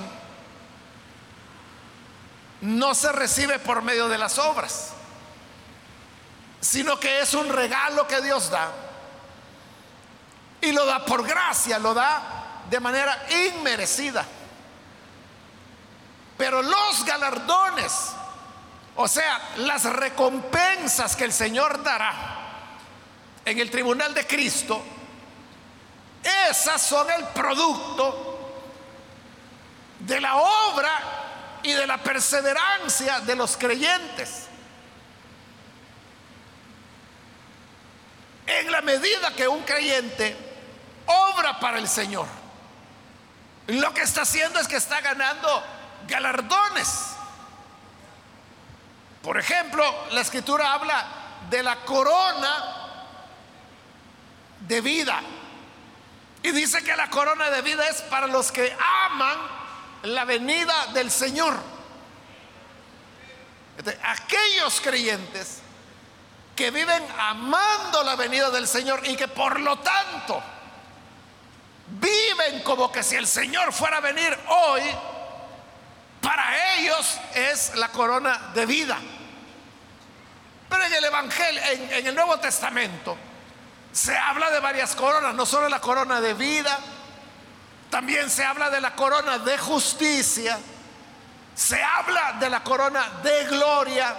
no 2.61 2.95
se 2.95 3.11
recibe 3.11 3.59
por 3.59 3.81
medio 3.81 4.09
de 4.09 4.19
las 4.19 4.39
obras, 4.39 4.91
sino 6.61 7.01
que 7.01 7.21
es 7.21 7.33
un 7.33 7.49
regalo 7.49 8.07
que 8.07 8.21
Dios 8.21 8.51
da. 8.51 8.71
Y 10.61 10.73
lo 10.73 10.85
da 10.85 11.03
por 11.07 11.27
gracia, 11.27 11.79
lo 11.79 11.95
da 11.95 12.65
de 12.69 12.79
manera 12.79 13.27
inmerecida. 13.55 14.27
Pero 16.37 16.61
los 16.61 17.05
galardones, 17.07 18.11
o 18.97 19.09
sea, 19.09 19.41
las 19.57 19.85
recompensas 19.85 21.17
que 21.17 21.25
el 21.25 21.33
Señor 21.33 21.83
dará 21.83 22.30
en 23.45 23.59
el 23.59 23.71
tribunal 23.71 24.15
de 24.15 24.27
Cristo, 24.27 24.83
esas 26.51 26.83
son 26.83 27.11
el 27.11 27.25
producto 27.29 28.27
de 30.01 30.21
la 30.21 30.37
obra 30.37 31.61
y 31.63 31.73
de 31.73 31.87
la 31.87 31.99
perseverancia 31.99 33.21
de 33.21 33.37
los 33.37 33.57
creyentes. 33.57 34.47
En 38.47 38.71
la 38.71 38.83
medida 38.83 39.33
que 39.35 39.47
un 39.47 39.63
creyente 39.63 40.37
obra 41.07 41.59
para 41.61 41.79
el 41.79 41.89
Señor, 41.89 42.27
lo 43.69 43.95
que 43.95 44.03
está 44.03 44.23
haciendo 44.23 44.59
es 44.59 44.67
que 44.67 44.77
está 44.77 45.01
ganando 45.01 45.63
galardones. 46.09 46.89
Por 49.23 49.39
ejemplo, 49.39 49.85
la 50.11 50.23
escritura 50.23 50.73
habla 50.73 51.07
de 51.49 51.63
la 51.63 51.77
corona 51.85 52.80
de 54.61 54.81
vida 54.81 55.21
y 56.43 56.53
dice 56.53 56.83
que 56.83 56.97
la 56.97 57.11
corona 57.11 57.51
de 57.51 57.63
vida 57.63 57.87
es 57.89 58.01
para 58.03 58.27
los 58.27 58.51
que 58.51 58.75
aman 59.07 59.39
la 60.05 60.25
venida 60.25 60.87
del 60.95 61.11
Señor. 61.11 61.55
Aquellos 64.03 64.81
creyentes 64.81 65.59
que 66.57 66.71
viven 66.71 67.03
amando 67.19 68.03
la 68.03 68.17
venida 68.17 68.51
del 68.51 68.67
Señor 68.67 69.07
y 69.07 69.17
que 69.17 69.29
por 69.29 69.61
lo 69.61 69.79
tanto 69.79 70.43
viven 71.89 72.63
como 72.63 72.91
que 72.91 73.03
si 73.03 73.17
el 73.17 73.27
Señor 73.27 73.73
fuera 73.73 73.99
a 73.99 74.01
venir 74.01 74.37
hoy, 74.49 74.83
para 76.21 76.77
ellos 76.77 77.19
es 77.35 77.75
la 77.77 77.89
corona 77.89 78.51
de 78.55 78.67
vida. 78.67 78.99
Pero 80.69 80.85
en 80.85 80.95
el 80.95 81.05
Evangelio, 81.05 81.63
en, 81.71 81.93
en 81.93 82.07
el 82.07 82.15
Nuevo 82.15 82.39
Testamento, 82.39 83.17
se 83.93 84.17
habla 84.17 84.51
de 84.51 84.61
varias 84.61 84.95
coronas, 84.95 85.35
no 85.35 85.45
solo 85.45 85.69
la 85.69 85.81
corona 85.81 86.21
de 86.21 86.35
vida, 86.35 86.79
también 87.91 88.31
se 88.31 88.45
habla 88.45 88.71
de 88.71 88.81
la 88.81 88.95
corona 88.95 89.39
de 89.39 89.59
justicia, 89.59 90.59
se 91.55 91.83
habla 91.83 92.35
de 92.35 92.49
la 92.49 92.63
corona 92.63 93.21
de 93.23 93.45
gloria. 93.47 94.17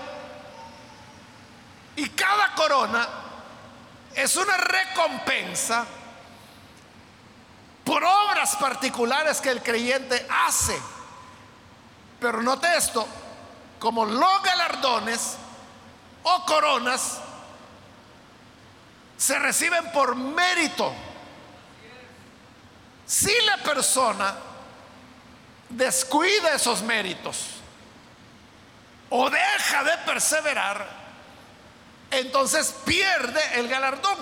Y 1.96 2.10
cada 2.10 2.54
corona 2.54 3.08
es 4.14 4.36
una 4.36 4.58
recompensa 4.58 5.86
por 7.86 8.04
obras 8.04 8.56
particulares 8.58 9.40
que 9.40 9.50
el 9.50 9.64
creyente 9.64 10.28
hace. 10.46 10.78
Pero 12.20 12.42
note 12.42 12.68
esto, 12.76 13.08
como 13.80 14.06
los 14.06 14.44
galardones 14.44 15.38
o 16.24 16.46
coronas 16.46 17.20
se 19.22 19.38
reciben 19.38 19.92
por 19.92 20.16
mérito. 20.16 20.92
Si 23.06 23.32
la 23.46 23.58
persona 23.58 24.34
descuida 25.70 26.56
esos 26.56 26.82
méritos 26.82 27.38
o 29.12 29.30
deja 29.30 29.84
de 29.84 29.96
perseverar, 30.08 30.88
entonces 32.10 32.74
pierde 32.84 33.60
el 33.60 33.68
galardón. 33.68 34.18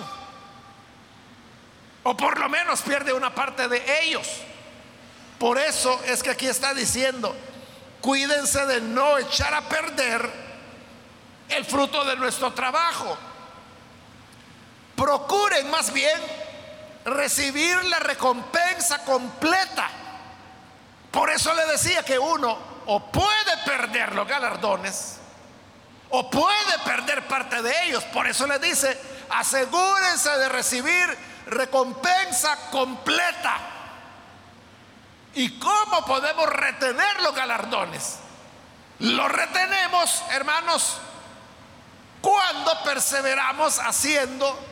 O 2.02 2.14
por 2.14 2.38
lo 2.38 2.50
menos 2.50 2.82
pierde 2.82 3.14
una 3.14 3.34
parte 3.34 3.68
de 3.68 4.02
ellos. 4.02 4.28
Por 5.38 5.56
eso 5.56 5.98
es 6.04 6.22
que 6.22 6.28
aquí 6.28 6.46
está 6.46 6.74
diciendo, 6.74 7.34
cuídense 8.02 8.66
de 8.66 8.82
no 8.82 9.16
echar 9.16 9.54
a 9.54 9.66
perder 9.66 10.30
el 11.48 11.64
fruto 11.64 12.04
de 12.04 12.16
nuestro 12.16 12.52
trabajo 12.52 13.16
procuren 15.00 15.70
más 15.70 15.90
bien 15.94 16.20
recibir 17.06 17.82
la 17.86 18.00
recompensa 18.00 19.02
completa. 19.02 19.88
Por 21.10 21.30
eso 21.30 21.54
le 21.54 21.64
decía 21.66 22.02
que 22.02 22.18
uno 22.18 22.58
o 22.84 23.10
puede 23.10 23.56
perder 23.64 24.14
los 24.14 24.28
galardones 24.28 25.16
o 26.10 26.28
puede 26.28 26.78
perder 26.84 27.26
parte 27.26 27.62
de 27.62 27.86
ellos. 27.86 28.04
Por 28.04 28.26
eso 28.26 28.46
le 28.46 28.58
dice, 28.58 29.00
asegúrense 29.30 30.28
de 30.36 30.48
recibir 30.50 31.18
recompensa 31.46 32.68
completa. 32.70 33.56
¿Y 35.32 35.58
cómo 35.58 36.04
podemos 36.04 36.46
retener 36.46 37.22
los 37.22 37.34
galardones? 37.34 38.18
Los 38.98 39.32
retenemos, 39.32 40.22
hermanos, 40.30 40.98
cuando 42.20 42.82
perseveramos 42.82 43.78
haciendo 43.78 44.69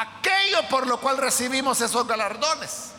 aquello 0.00 0.68
por 0.68 0.86
lo 0.86 1.00
cual 1.00 1.16
recibimos 1.16 1.80
esos 1.80 2.06
galardones. 2.06 2.92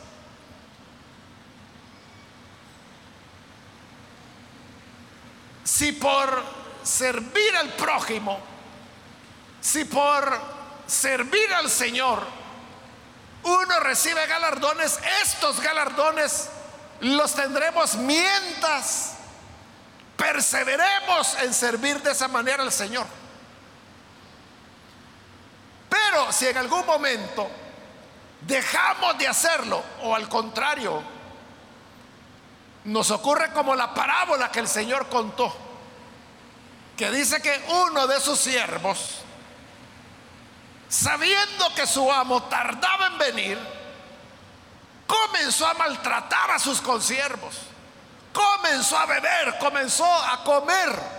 Si 5.63 5.91
por 5.91 6.43
servir 6.83 7.55
al 7.57 7.69
prójimo, 7.73 8.39
si 9.61 9.85
por 9.85 10.39
servir 10.87 11.53
al 11.53 11.69
Señor 11.69 12.25
uno 13.43 13.79
recibe 13.81 14.25
galardones, 14.25 14.99
estos 15.21 15.59
galardones 15.61 16.49
los 17.01 17.33
tendremos 17.35 17.95
mientras 17.95 19.13
perseveremos 20.17 21.35
en 21.43 21.53
servir 21.53 22.01
de 22.01 22.11
esa 22.11 22.27
manera 22.27 22.63
al 22.63 22.71
Señor. 22.71 23.05
Pero 25.89 26.31
si 26.31 26.47
en 26.47 26.57
algún 26.57 26.85
momento 26.85 27.49
dejamos 28.41 29.17
de 29.17 29.27
hacerlo 29.27 29.83
o 30.03 30.15
al 30.15 30.27
contrario, 30.29 31.01
nos 32.85 33.11
ocurre 33.11 33.51
como 33.51 33.75
la 33.75 33.93
parábola 33.93 34.51
que 34.51 34.59
el 34.59 34.67
Señor 34.67 35.09
contó, 35.09 35.53
que 36.95 37.11
dice 37.11 37.41
que 37.41 37.65
uno 37.67 38.07
de 38.07 38.19
sus 38.19 38.39
siervos, 38.39 39.19
sabiendo 40.87 41.73
que 41.75 41.85
su 41.85 42.11
amo 42.11 42.43
tardaba 42.43 43.07
en 43.07 43.17
venir, 43.17 43.59
comenzó 45.05 45.67
a 45.67 45.73
maltratar 45.73 46.51
a 46.51 46.59
sus 46.59 46.81
consiervos, 46.81 47.55
comenzó 48.31 48.97
a 48.97 49.05
beber, 49.05 49.57
comenzó 49.59 50.05
a 50.05 50.43
comer, 50.43 51.17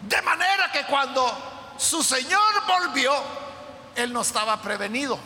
de 0.00 0.22
manera 0.22 0.70
que 0.72 0.84
cuando 0.86 1.74
su 1.78 2.02
Señor 2.02 2.66
volvió, 2.66 3.45
él 3.96 4.12
no 4.12 4.22
estaba 4.22 4.60
prevenido. 4.62 5.18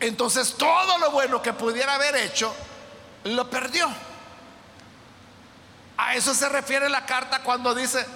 Entonces 0.00 0.54
todo 0.56 0.98
lo 0.98 1.10
bueno 1.10 1.42
que 1.42 1.52
pudiera 1.52 1.94
haber 1.94 2.16
hecho, 2.16 2.54
lo 3.24 3.50
perdió. 3.50 3.88
A 5.96 6.14
eso 6.14 6.32
se 6.34 6.48
refiere 6.48 6.88
la 6.88 7.04
carta 7.04 7.40
cuando 7.42 7.74
dice, 7.74 8.06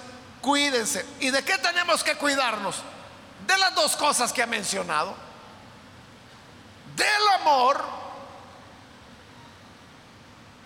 cuídense. 0.41 1.05
¿Y 1.19 1.29
de 1.29 1.43
qué 1.43 1.57
tenemos 1.57 2.03
que 2.03 2.15
cuidarnos? 2.15 2.77
De 3.45 3.57
las 3.57 3.75
dos 3.75 3.97
cosas 3.97 4.31
que 4.31 4.41
ha 4.41 4.47
mencionado. 4.47 5.13
Del 6.95 7.27
amor, 7.41 7.83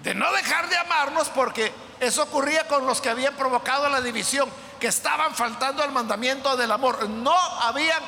de 0.04 0.13
no 0.13 0.32
dejar 0.34 0.69
de 0.69 0.78
amarnos 0.78 1.30
porque 1.30 1.73
eso 2.00 2.21
ocurría 2.21 2.67
con 2.67 2.86
los 2.86 3.02
que 3.02 3.10
habían 3.10 3.36
provocado 3.36 3.89
la 3.89 4.02
división 4.02 4.50
que 4.80 4.88
estaban 4.88 5.34
faltando 5.34 5.84
al 5.84 5.92
mandamiento 5.92 6.56
del 6.56 6.72
amor, 6.72 7.10
no 7.10 7.36
habían 7.36 8.02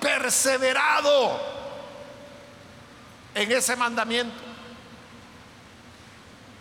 perseverado 0.00 1.40
en 3.34 3.52
ese 3.52 3.76
mandamiento. 3.76 4.42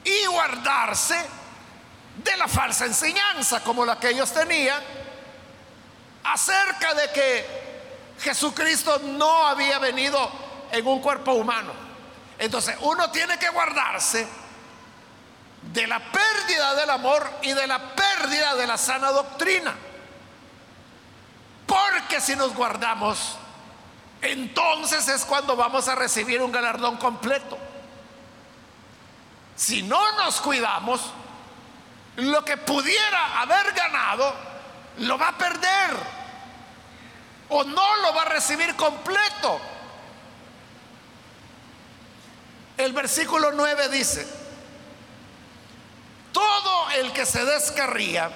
Y 0.04 0.26
guardarse 0.26 1.16
de 2.24 2.38
la 2.38 2.48
falsa 2.48 2.86
enseñanza 2.86 3.64
como 3.64 3.86
la 3.86 4.00
que 4.00 4.10
ellos 4.10 4.32
tenían, 4.34 4.82
acerca 6.24 6.94
de 6.94 7.12
que 7.12 7.64
Jesucristo 8.20 9.00
no 9.00 9.48
había 9.48 9.80
venido 9.80 10.32
en 10.72 10.86
un 10.88 11.00
cuerpo 11.02 11.34
humano. 11.34 11.72
Entonces 12.38 12.76
uno 12.82 13.10
tiene 13.12 13.38
que 13.38 13.50
guardarse 13.50 14.28
de 15.72 15.88
la 15.88 16.00
pérdida 16.00 16.76
del 16.76 16.90
amor 16.90 17.30
y 17.42 17.54
de 17.54 17.68
la 17.68 17.96
pérdida 17.96 18.56
de 18.56 18.68
la 18.68 18.78
sana 18.78 19.12
doctrina. 19.12 19.74
Porque 21.66 22.20
si 22.20 22.36
nos 22.36 22.54
guardamos, 22.54 23.38
entonces 24.22 25.08
es 25.08 25.26
cuando 25.26 25.56
vamos 25.56 25.88
a 25.88 25.96
recibir 25.96 26.42
un 26.42 26.52
galardón 26.52 26.98
completo. 26.98 27.58
Si 29.56 29.84
no 29.84 30.12
nos 30.18 30.42
cuidamos, 30.42 31.02
lo 32.18 32.44
que 32.46 32.58
pudiera 32.58 33.42
haber 33.42 33.72
ganado, 33.74 34.34
lo 35.00 35.18
va 35.18 35.30
a 35.30 35.38
perder. 35.38 35.98
O 37.50 37.64
no 37.64 37.96
lo 37.98 38.14
va 38.14 38.24
a 38.24 38.26
recibir 38.26 38.76
completo. 38.76 39.60
El 42.78 42.94
versículo 42.94 43.52
9 43.52 43.90
dice, 43.90 44.43
todo 46.34 46.90
el 46.98 47.14
que 47.14 47.26
se 47.26 47.46
descarría 47.46 48.30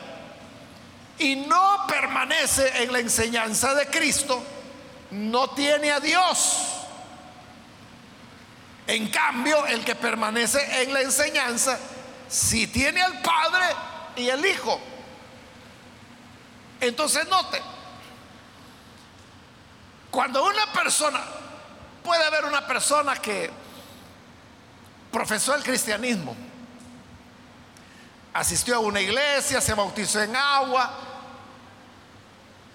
y 1.19 1.35
no 1.35 1.85
permanece 1.87 2.83
en 2.83 2.93
la 2.93 2.99
enseñanza 2.99 3.73
de 3.73 3.87
Cristo, 3.87 4.41
no 5.11 5.49
tiene 5.49 5.91
a 5.91 5.99
Dios. 5.99 6.63
En 8.85 9.09
cambio, 9.09 9.65
el 9.65 9.83
que 9.83 9.95
permanece 9.95 10.83
en 10.83 10.93
la 10.93 11.01
enseñanza, 11.01 11.77
sí 12.29 12.67
tiene 12.67 13.01
al 13.01 13.21
Padre 13.21 13.65
y 14.15 14.29
al 14.29 14.45
Hijo. 14.45 14.79
Entonces 16.79 17.27
note, 17.27 17.61
cuando 20.11 20.45
una 20.45 20.71
persona, 20.71 21.21
puede 22.03 22.23
haber 22.23 22.45
una 22.45 22.65
persona 22.65 23.15
que 23.17 23.49
profesó 25.11 25.55
el 25.55 25.63
cristianismo, 25.63 26.35
asistió 28.33 28.75
a 28.75 28.79
una 28.79 29.01
iglesia, 29.01 29.61
se 29.61 29.73
bautizó 29.73 30.21
en 30.21 30.35
agua, 30.35 30.91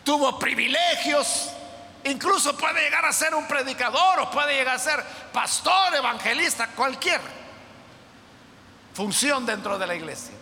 tuvo 0.05 0.39
privilegios, 0.39 1.51
incluso 2.05 2.57
puede 2.57 2.83
llegar 2.83 3.05
a 3.05 3.13
ser 3.13 3.35
un 3.35 3.47
predicador 3.47 4.21
o 4.21 4.31
puede 4.31 4.55
llegar 4.55 4.77
a 4.77 4.79
ser 4.79 5.05
pastor, 5.33 5.95
evangelista, 5.95 6.69
cualquier 6.69 7.21
función 8.95 9.47
dentro 9.47 9.79
de 9.79 9.87
la 9.87 9.95
iglesia. 9.95 10.35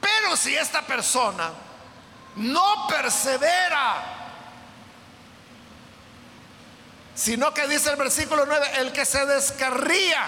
Pero 0.00 0.36
si 0.36 0.54
esta 0.54 0.82
persona 0.82 1.50
no 2.36 2.86
persevera, 2.88 4.20
sino 7.14 7.52
que 7.52 7.68
dice 7.68 7.90
el 7.90 7.96
versículo 7.96 8.46
9, 8.46 8.70
el 8.78 8.92
que 8.92 9.04
se 9.04 9.26
descarría 9.26 10.26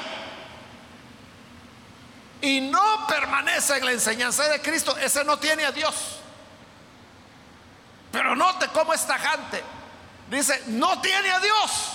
y 2.42 2.60
no 2.60 3.06
permanece 3.06 3.78
en 3.78 3.84
la 3.84 3.92
enseñanza 3.92 4.48
de 4.48 4.60
Cristo, 4.60 4.96
ese 4.98 5.24
no 5.24 5.38
tiene 5.38 5.64
a 5.64 5.72
Dios. 5.72 5.94
Pero 8.10 8.36
note 8.36 8.68
cómo 8.68 8.92
es 8.92 9.06
tajante. 9.06 9.62
Dice, 10.28 10.62
no 10.66 11.00
tiene 11.00 11.30
a 11.30 11.38
Dios. 11.38 11.92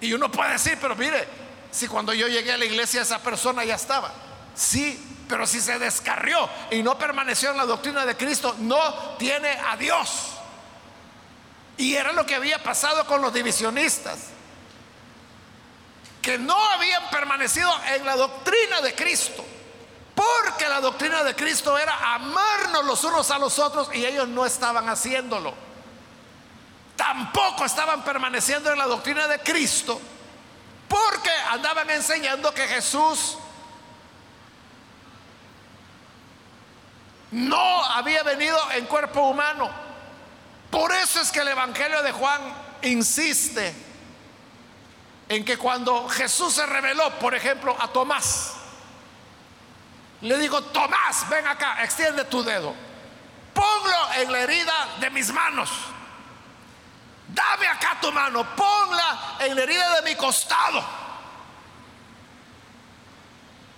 Y 0.00 0.12
uno 0.12 0.30
puede 0.30 0.52
decir, 0.52 0.78
pero 0.80 0.96
mire, 0.96 1.26
si 1.70 1.86
cuando 1.86 2.12
yo 2.12 2.26
llegué 2.26 2.52
a 2.52 2.58
la 2.58 2.64
iglesia 2.64 3.02
esa 3.02 3.20
persona 3.20 3.64
ya 3.64 3.76
estaba. 3.76 4.10
Sí, 4.54 5.24
pero 5.28 5.46
si 5.46 5.60
se 5.60 5.78
descarrió 5.78 6.48
y 6.70 6.82
no 6.82 6.98
permaneció 6.98 7.50
en 7.50 7.56
la 7.56 7.66
doctrina 7.66 8.04
de 8.04 8.16
Cristo, 8.16 8.56
no 8.58 9.16
tiene 9.16 9.50
a 9.50 9.76
Dios. 9.76 10.32
Y 11.76 11.94
era 11.94 12.12
lo 12.12 12.26
que 12.26 12.34
había 12.34 12.62
pasado 12.62 13.06
con 13.06 13.22
los 13.22 13.32
divisionistas, 13.32 14.18
que 16.20 16.38
no 16.38 16.56
habían 16.70 17.08
permanecido 17.10 17.70
en 17.94 18.04
la 18.04 18.16
doctrina 18.16 18.80
de 18.80 18.94
Cristo, 18.94 19.44
porque 20.14 20.68
la 20.68 20.80
doctrina 20.80 21.22
de 21.24 21.34
Cristo 21.34 21.78
era 21.78 22.14
amarnos 22.14 22.84
los 22.84 23.02
unos 23.04 23.30
a 23.30 23.38
los 23.38 23.58
otros 23.58 23.88
y 23.94 24.04
ellos 24.04 24.28
no 24.28 24.44
estaban 24.44 24.88
haciéndolo. 24.88 25.54
Tampoco 26.96 27.64
estaban 27.64 28.04
permaneciendo 28.04 28.70
en 28.70 28.78
la 28.78 28.86
doctrina 28.86 29.26
de 29.26 29.38
Cristo, 29.40 30.00
porque 30.88 31.30
andaban 31.50 31.88
enseñando 31.90 32.52
que 32.52 32.68
Jesús 32.68 33.38
no 37.30 37.84
había 37.84 38.22
venido 38.22 38.58
en 38.72 38.86
cuerpo 38.86 39.22
humano 39.22 39.90
por 40.70 40.92
eso 40.92 41.20
es 41.20 41.32
que 41.32 41.40
el 41.40 41.48
Evangelio 41.48 42.02
de 42.02 42.12
Juan 42.12 42.40
insiste 42.82 43.74
en 45.30 45.44
que 45.44 45.56
cuando 45.56 46.08
Jesús 46.08 46.54
se 46.54 46.66
reveló, 46.66 47.08
por 47.20 47.36
ejemplo, 47.36 47.76
a 47.78 47.86
Tomás, 47.88 48.54
le 50.22 50.36
digo, 50.38 50.60
Tomás, 50.64 51.28
ven 51.30 51.46
acá, 51.46 51.84
extiende 51.84 52.24
tu 52.24 52.42
dedo, 52.42 52.74
ponlo 53.54 54.12
en 54.16 54.32
la 54.32 54.40
herida 54.40 54.88
de 54.98 55.08
mis 55.10 55.32
manos, 55.32 55.70
dame 57.28 57.68
acá 57.68 57.96
tu 58.02 58.10
mano, 58.10 58.44
ponla 58.56 59.36
en 59.38 59.54
la 59.54 59.62
herida 59.62 60.00
de 60.00 60.10
mi 60.10 60.16
costado. 60.16 60.84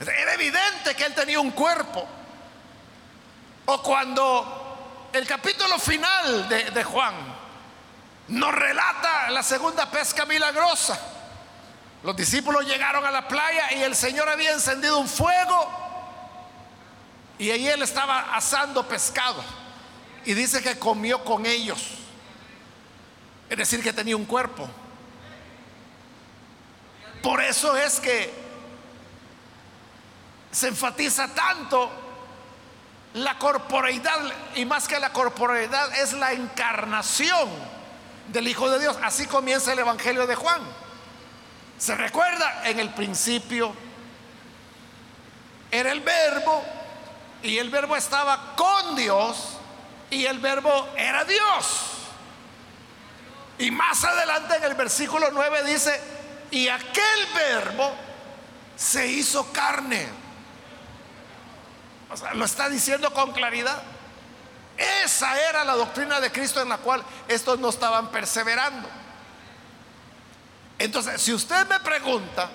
Era 0.01 0.33
evidente 0.33 0.97
que 0.97 1.05
él 1.05 1.15
tenía 1.15 1.39
un 1.39 1.51
cuerpo. 1.51 2.09
O 3.67 3.83
cuando 3.83 5.09
el 5.13 5.27
capítulo 5.27 5.79
final 5.79 6.49
de, 6.49 6.83
Juan 6.83 7.15
nos 8.29 8.55
relata 8.55 9.29
la 9.31 9.43
segunda 9.43 9.91
pesca 9.91 10.25
milagrosa. 10.25 11.12
Los 12.03 12.17
discípulos 12.17 12.67
llegaron 12.67 13.05
a 13.05 13.11
la 13.11 13.29
playa 13.29 13.73
y 13.75 13.83
el 13.83 13.95
Señor 13.95 14.29
había 14.29 14.53
encendido 14.53 14.99
un 14.99 15.09
fuego 15.09 15.83
y 17.39 17.51
ahí 17.51 17.69
él 17.69 17.83
estaba 17.83 18.35
asando 18.35 18.87
pescado 18.87 19.43
y 20.25 20.35
dice 20.35 20.63
que 20.63 20.79
comió 20.79 21.25
con 21.25 21.47
ellos. 21.47 21.83
Es 23.51 23.59
decir, 23.59 23.83
que 23.83 23.93
tenía 23.93 24.17
un 24.17 24.25
cuerpo. 24.25 24.69
Por 27.23 27.41
eso 27.43 27.77
es 27.77 28.01
que 28.01 28.33
se 30.51 30.69
enfatiza 30.69 31.29
tanto 31.35 31.91
la 33.15 33.39
corporeidad, 33.39 34.19
y 34.55 34.65
más 34.65 34.89
que 34.89 34.99
la 34.99 35.13
corporeidad, 35.13 35.95
es 35.99 36.13
la 36.15 36.33
encarnación 36.33 37.49
del 38.29 38.49
Hijo 38.49 38.71
de 38.71 38.79
Dios. 38.79 38.97
Así 39.03 39.27
comienza 39.27 39.73
el 39.73 39.81
Evangelio 39.81 40.27
de 40.27 40.35
Juan. 40.35 40.63
¿Se 41.83 41.97
recuerda? 41.97 42.63
En 42.69 42.79
el 42.79 42.91
principio 42.91 43.75
era 45.69 45.91
el 45.91 45.99
verbo 46.01 46.63
y 47.43 47.59
el 47.59 47.71
verbo 47.71 47.97
estaba 47.97 48.55
con 48.55 48.95
Dios 48.95 49.57
y 50.09 50.25
el 50.27 50.39
verbo 50.39 50.91
era 50.97 51.25
Dios. 51.25 51.81
Y 53.59 53.73
más 53.73 54.05
adelante 54.05 54.59
en 54.59 54.63
el 54.63 54.75
versículo 54.77 55.31
9 55.33 55.65
dice, 55.65 56.01
y 56.53 56.69
aquel 56.69 57.27
verbo 57.35 57.93
se 58.77 59.09
hizo 59.09 59.53
carne 59.53 60.07
lo 62.35 62.45
está 62.45 62.69
diciendo 62.69 63.13
con 63.13 63.33
claridad. 63.33 63.83
Esa 65.05 65.37
era 65.49 65.65
la 65.65 65.75
doctrina 65.75 66.21
de 66.21 66.31
Cristo 66.31 66.63
en 66.63 66.69
la 66.69 66.79
cual 66.79 67.03
estos 67.27 67.59
no 67.59 67.71
estaban 67.71 68.13
perseverando. 68.13 69.02
Entonces, 70.83 71.23
si 71.23 71.33
usted 71.33 71.65
me 71.69 71.79
pregunta 71.79 72.51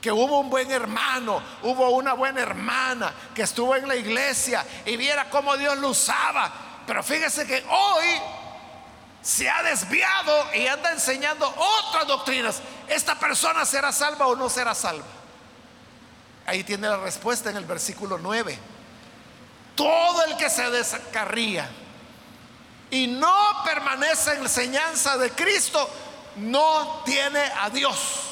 que 0.00 0.10
hubo 0.10 0.40
un 0.40 0.48
buen 0.48 0.70
hermano, 0.70 1.42
hubo 1.62 1.90
una 1.90 2.14
buena 2.14 2.40
hermana 2.40 3.12
que 3.34 3.42
estuvo 3.42 3.76
en 3.76 3.86
la 3.86 3.94
iglesia 3.94 4.64
y 4.86 4.96
viera 4.96 5.28
cómo 5.28 5.54
Dios 5.58 5.76
lo 5.76 5.90
usaba, 5.90 6.50
pero 6.86 7.02
fíjese 7.02 7.46
que 7.46 7.62
hoy 7.68 8.06
se 9.20 9.50
ha 9.50 9.62
desviado 9.64 10.54
y 10.54 10.66
anda 10.66 10.92
enseñando 10.92 11.46
otras 11.46 12.06
doctrinas, 12.06 12.62
¿esta 12.88 13.16
persona 13.16 13.66
será 13.66 13.92
salva 13.92 14.26
o 14.26 14.34
no 14.34 14.48
será 14.48 14.74
salva? 14.74 15.04
Ahí 16.46 16.64
tiene 16.64 16.88
la 16.88 16.96
respuesta 16.96 17.50
en 17.50 17.58
el 17.58 17.66
versículo 17.66 18.16
9. 18.16 18.58
Todo 19.74 20.24
el 20.24 20.38
que 20.38 20.48
se 20.48 20.70
descarría 20.70 21.68
y 22.90 23.08
no 23.08 23.62
permanece 23.62 24.30
en 24.30 24.38
la 24.38 24.44
enseñanza 24.44 25.18
de 25.18 25.32
Cristo, 25.32 25.90
no 26.36 27.02
tiene 27.04 27.40
a 27.40 27.70
Dios. 27.70 28.22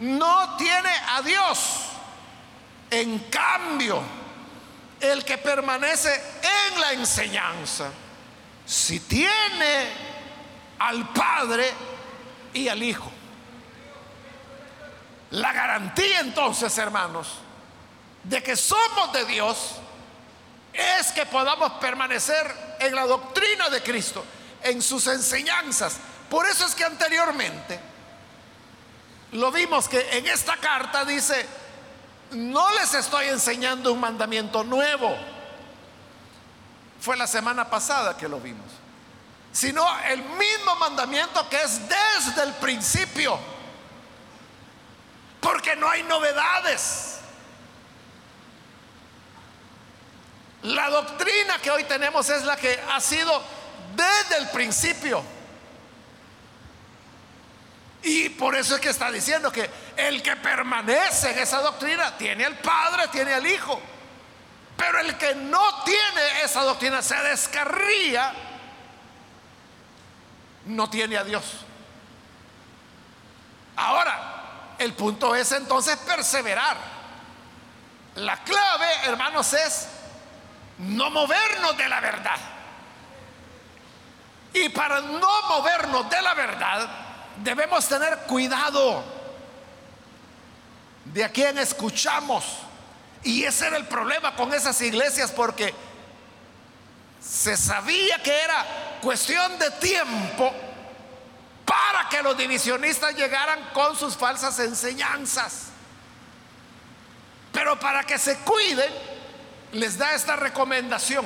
No 0.00 0.56
tiene 0.56 0.90
a 1.10 1.22
Dios. 1.22 1.58
En 2.90 3.18
cambio, 3.30 4.02
el 5.00 5.24
que 5.24 5.38
permanece 5.38 6.12
en 6.72 6.80
la 6.80 6.92
enseñanza, 6.92 7.90
si 8.64 9.00
tiene 9.00 9.92
al 10.78 11.12
Padre 11.12 11.72
y 12.54 12.68
al 12.68 12.82
Hijo. 12.82 13.10
La 15.30 15.52
garantía 15.52 16.20
entonces, 16.20 16.76
hermanos, 16.78 17.28
de 18.24 18.42
que 18.42 18.56
somos 18.56 19.12
de 19.12 19.24
Dios 19.26 19.76
es 20.72 21.12
que 21.12 21.26
podamos 21.26 21.72
permanecer 21.72 22.76
en 22.80 22.94
la 22.94 23.06
doctrina 23.06 23.68
de 23.68 23.82
Cristo, 23.82 24.24
en 24.62 24.82
sus 24.82 25.06
enseñanzas. 25.06 25.96
Por 26.30 26.46
eso 26.46 26.66
es 26.66 26.74
que 26.74 26.84
anteriormente 26.84 27.80
lo 29.32 29.52
vimos 29.52 29.88
que 29.88 30.18
en 30.18 30.26
esta 30.26 30.56
carta 30.56 31.04
dice, 31.04 31.46
no 32.32 32.72
les 32.74 32.94
estoy 32.94 33.28
enseñando 33.28 33.92
un 33.92 34.00
mandamiento 34.00 34.64
nuevo. 34.64 35.16
Fue 37.00 37.16
la 37.16 37.26
semana 37.26 37.68
pasada 37.68 38.16
que 38.16 38.28
lo 38.28 38.40
vimos. 38.40 38.66
Sino 39.52 39.86
el 40.04 40.22
mismo 40.22 40.76
mandamiento 40.76 41.48
que 41.48 41.62
es 41.62 41.80
desde 41.88 42.42
el 42.42 42.54
principio. 42.54 43.38
Porque 45.40 45.76
no 45.76 45.88
hay 45.88 46.02
novedades. 46.02 47.18
La 50.62 50.90
doctrina 50.90 51.58
que 51.62 51.70
hoy 51.70 51.84
tenemos 51.84 52.28
es 52.30 52.44
la 52.44 52.56
que 52.56 52.80
ha 52.90 53.00
sido 53.00 53.42
desde 53.98 54.38
el 54.38 54.48
principio. 54.50 55.22
Y 58.02 58.28
por 58.30 58.54
eso 58.54 58.76
es 58.76 58.80
que 58.80 58.90
está 58.90 59.10
diciendo 59.10 59.50
que 59.50 59.68
el 59.96 60.22
que 60.22 60.36
permanece 60.36 61.32
en 61.32 61.38
esa 61.40 61.60
doctrina 61.60 62.16
tiene 62.16 62.44
al 62.44 62.56
Padre, 62.58 63.08
tiene 63.08 63.34
al 63.34 63.46
Hijo. 63.46 63.80
Pero 64.76 65.00
el 65.00 65.18
que 65.18 65.34
no 65.34 65.82
tiene 65.82 66.42
esa 66.44 66.62
doctrina, 66.62 67.02
se 67.02 67.16
descarría, 67.16 68.32
no 70.66 70.88
tiene 70.88 71.16
a 71.16 71.24
Dios. 71.24 71.44
Ahora, 73.74 74.74
el 74.78 74.92
punto 74.94 75.34
es 75.34 75.50
entonces 75.50 75.96
perseverar. 75.96 76.76
La 78.14 78.36
clave, 78.44 78.86
hermanos, 79.04 79.52
es 79.52 79.88
no 80.78 81.10
movernos 81.10 81.76
de 81.76 81.88
la 81.88 82.00
verdad. 82.00 82.57
Y 84.68 84.70
para 84.70 85.00
no 85.00 85.42
movernos 85.48 86.10
de 86.10 86.20
la 86.20 86.34
verdad, 86.34 86.86
debemos 87.42 87.88
tener 87.88 88.18
cuidado 88.26 89.02
de 91.06 91.24
a 91.24 91.30
quién 91.30 91.56
escuchamos. 91.56 92.44
Y 93.22 93.44
ese 93.44 93.68
era 93.68 93.78
el 93.78 93.86
problema 93.86 94.36
con 94.36 94.52
esas 94.52 94.78
iglesias 94.82 95.30
porque 95.30 95.72
se 97.18 97.56
sabía 97.56 98.22
que 98.22 98.42
era 98.42 98.98
cuestión 99.00 99.58
de 99.58 99.70
tiempo 99.70 100.52
para 101.64 102.10
que 102.10 102.22
los 102.22 102.36
divisionistas 102.36 103.14
llegaran 103.14 103.70
con 103.72 103.96
sus 103.96 104.18
falsas 104.18 104.58
enseñanzas. 104.58 105.68
Pero 107.52 107.80
para 107.80 108.04
que 108.04 108.18
se 108.18 108.36
cuiden, 108.40 108.92
les 109.72 109.96
da 109.96 110.12
esta 110.12 110.36
recomendación, 110.36 111.24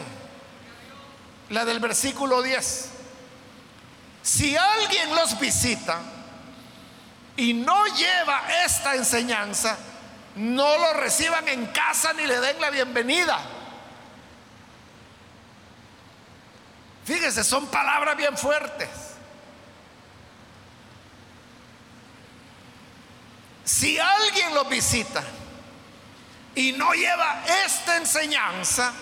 la 1.48 1.64
del 1.64 1.81
versículo 1.81 2.40
10. 2.40 3.01
Si 4.22 4.56
alguien 4.56 5.14
los 5.14 5.38
visita 5.40 6.00
y 7.37 7.54
no 7.54 7.87
lleva 7.87 8.42
esta 8.64 8.94
enseñanza, 8.94 9.76
no 10.37 10.78
lo 10.78 10.92
reciban 10.94 11.48
en 11.48 11.66
casa 11.66 12.12
ni 12.12 12.26
le 12.26 12.40
den 12.40 12.61
la 12.61 12.70
bienvenida. 12.70 13.38
Fíjese, 17.04 17.42
son 17.42 17.66
palabras 17.66 18.16
bien 18.16 18.37
fuertes. 18.38 18.88
Si 23.64 23.98
alguien 23.98 24.54
los 24.54 24.68
visita 24.68 25.22
y 26.54 26.72
no 26.72 26.92
lleva 26.92 27.42
esta 27.64 27.96
enseñanza, 27.96 28.92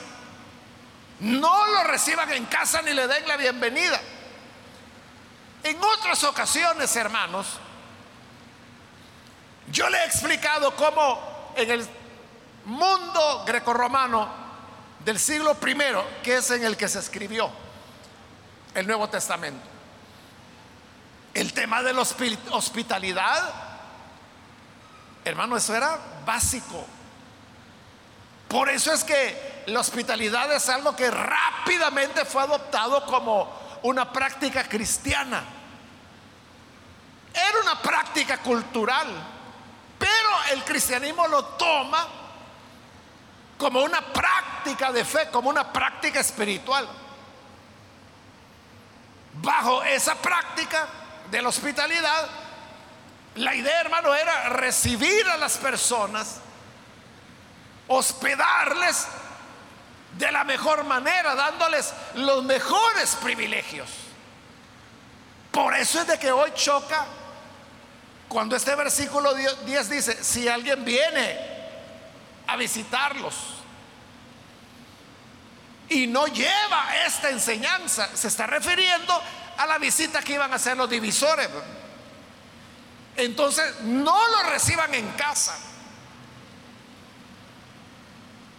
no 1.21 1.67
lo 1.67 1.85
reciban 1.85 2.33
en 2.33 2.47
casa 2.47 2.81
ni 2.81 2.93
le 2.93 3.07
den 3.07 3.29
la 3.29 3.37
bienvenida. 3.37 4.01
En 5.63 5.83
otras 5.83 6.25
ocasiones, 6.25 6.95
hermanos, 6.97 7.47
yo 9.71 9.89
le 9.89 9.99
he 9.99 10.05
explicado 10.07 10.75
cómo 10.75 11.53
en 11.57 11.71
el 11.71 11.89
mundo 12.65 13.45
grecorromano 13.47 14.29
del 15.05 15.19
siglo 15.19 15.57
I, 15.67 16.23
que 16.23 16.37
es 16.37 16.51
en 16.51 16.65
el 16.65 16.77
que 16.77 16.89
se 16.89 16.99
escribió 16.99 17.51
el 18.75 18.87
Nuevo 18.87 19.09
Testamento, 19.09 19.67
el 21.35 21.53
tema 21.53 21.83
de 21.83 21.93
la 21.93 22.03
hospitalidad, 22.51 23.53
hermano, 25.25 25.57
eso 25.57 25.75
era 25.75 25.99
básico. 26.25 26.87
Por 28.49 28.69
eso 28.69 28.93
es 28.93 29.05
que 29.05 29.63
la 29.67 29.81
hospitalidad 29.81 30.53
es 30.53 30.69
algo 30.69 30.97
que 30.97 31.09
rápidamente 31.11 32.25
fue 32.25 32.43
adoptado 32.43 33.07
como 33.07 33.60
una 33.83 34.13
práctica 34.13 34.65
cristiana. 34.65 35.43
Era 37.33 37.61
una 37.63 37.81
práctica 37.81 38.39
cultural, 38.39 39.07
pero 39.99 40.31
el 40.53 40.65
cristianismo 40.65 41.27
lo 41.29 41.45
toma 41.45 42.07
como 43.57 43.83
una 43.83 44.01
práctica 44.01 44.91
de 44.91 45.05
fe, 45.05 45.29
como 45.31 45.51
una 45.51 45.73
práctica 45.73 46.21
espiritual. 46.21 46.89
Bajo 49.35 49.83
esa 49.85 50.15
práctica 50.17 50.89
de 51.31 51.43
la 51.43 51.49
hospitalidad, 51.49 52.29
la 53.37 53.55
idea, 53.55 53.81
hermano, 53.81 54.15
era 54.15 54.49
recibir 54.49 55.29
a 55.29 55.37
las 55.37 55.57
personas 55.59 56.41
hospedarles 57.87 59.07
de 60.21 60.31
la 60.31 60.45
mejor 60.45 60.85
manera, 60.85 61.35
dándoles 61.35 61.93
los 62.15 62.45
mejores 62.45 63.17
privilegios. 63.17 63.89
Por 65.51 65.75
eso 65.75 66.01
es 66.03 66.07
de 66.07 66.19
que 66.19 66.31
hoy 66.31 66.53
choca 66.55 67.07
cuando 68.29 68.55
este 68.55 68.77
versículo 68.77 69.35
10 69.35 69.91
dice, 69.91 70.23
si 70.23 70.47
alguien 70.47 70.85
viene 70.85 71.37
a 72.47 72.55
visitarlos 72.57 73.35
y 75.89 76.07
no 76.07 76.27
lleva 76.27 76.97
esta 77.07 77.31
enseñanza, 77.31 78.09
se 78.15 78.29
está 78.29 78.47
refiriendo 78.47 79.21
a 79.57 79.67
la 79.67 79.79
visita 79.79 80.23
que 80.23 80.35
iban 80.35 80.53
a 80.53 80.57
hacer 80.57 80.77
los 80.77 80.89
divisores. 80.89 81.49
Entonces, 83.17 83.81
no 83.81 84.17
lo 84.29 84.51
reciban 84.51 84.95
en 84.95 85.09
casa 85.13 85.70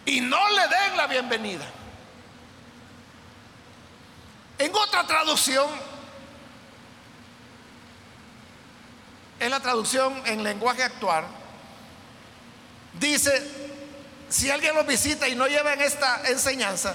y 0.04 0.20
no 0.20 0.50
le 0.50 0.62
den 0.62 0.96
la 0.96 1.06
bienvenida. 1.06 1.64
En 4.58 4.74
otra 4.74 5.06
traducción, 5.06 5.68
en 9.40 9.50
la 9.50 9.60
traducción 9.60 10.22
en 10.26 10.42
lenguaje 10.42 10.82
actual, 10.82 11.24
dice, 12.94 13.50
si 14.28 14.50
alguien 14.50 14.74
los 14.74 14.86
visita 14.86 15.28
y 15.28 15.34
no 15.34 15.46
llevan 15.46 15.80
esta 15.80 16.22
enseñanza, 16.28 16.94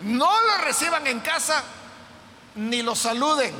no 0.00 0.30
lo 0.40 0.64
reciban 0.64 1.06
en 1.06 1.20
casa 1.20 1.62
ni 2.56 2.82
lo 2.82 2.94
saluden. 2.94 3.54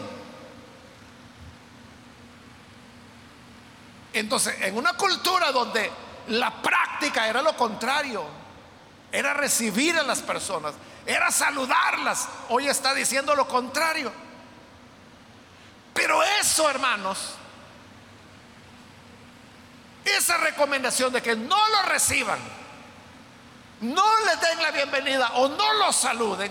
Entonces, 4.12 4.54
en 4.60 4.76
una 4.76 4.92
cultura 4.94 5.50
donde 5.50 5.90
la 6.28 6.62
práctica 6.62 7.28
era 7.28 7.42
lo 7.42 7.56
contrario, 7.56 8.43
era 9.14 9.32
recibir 9.32 9.96
a 9.96 10.02
las 10.02 10.22
personas, 10.22 10.74
era 11.06 11.30
saludarlas. 11.30 12.28
Hoy 12.48 12.66
está 12.66 12.92
diciendo 12.92 13.36
lo 13.36 13.46
contrario. 13.46 14.12
Pero 15.94 16.20
eso, 16.40 16.68
hermanos, 16.68 17.34
esa 20.04 20.36
recomendación 20.38 21.12
de 21.12 21.22
que 21.22 21.36
no 21.36 21.56
lo 21.68 21.82
reciban, 21.82 22.40
no 23.82 24.04
les 24.26 24.40
den 24.40 24.60
la 24.60 24.72
bienvenida 24.72 25.30
o 25.34 25.46
no 25.46 25.72
lo 25.74 25.92
saluden, 25.92 26.50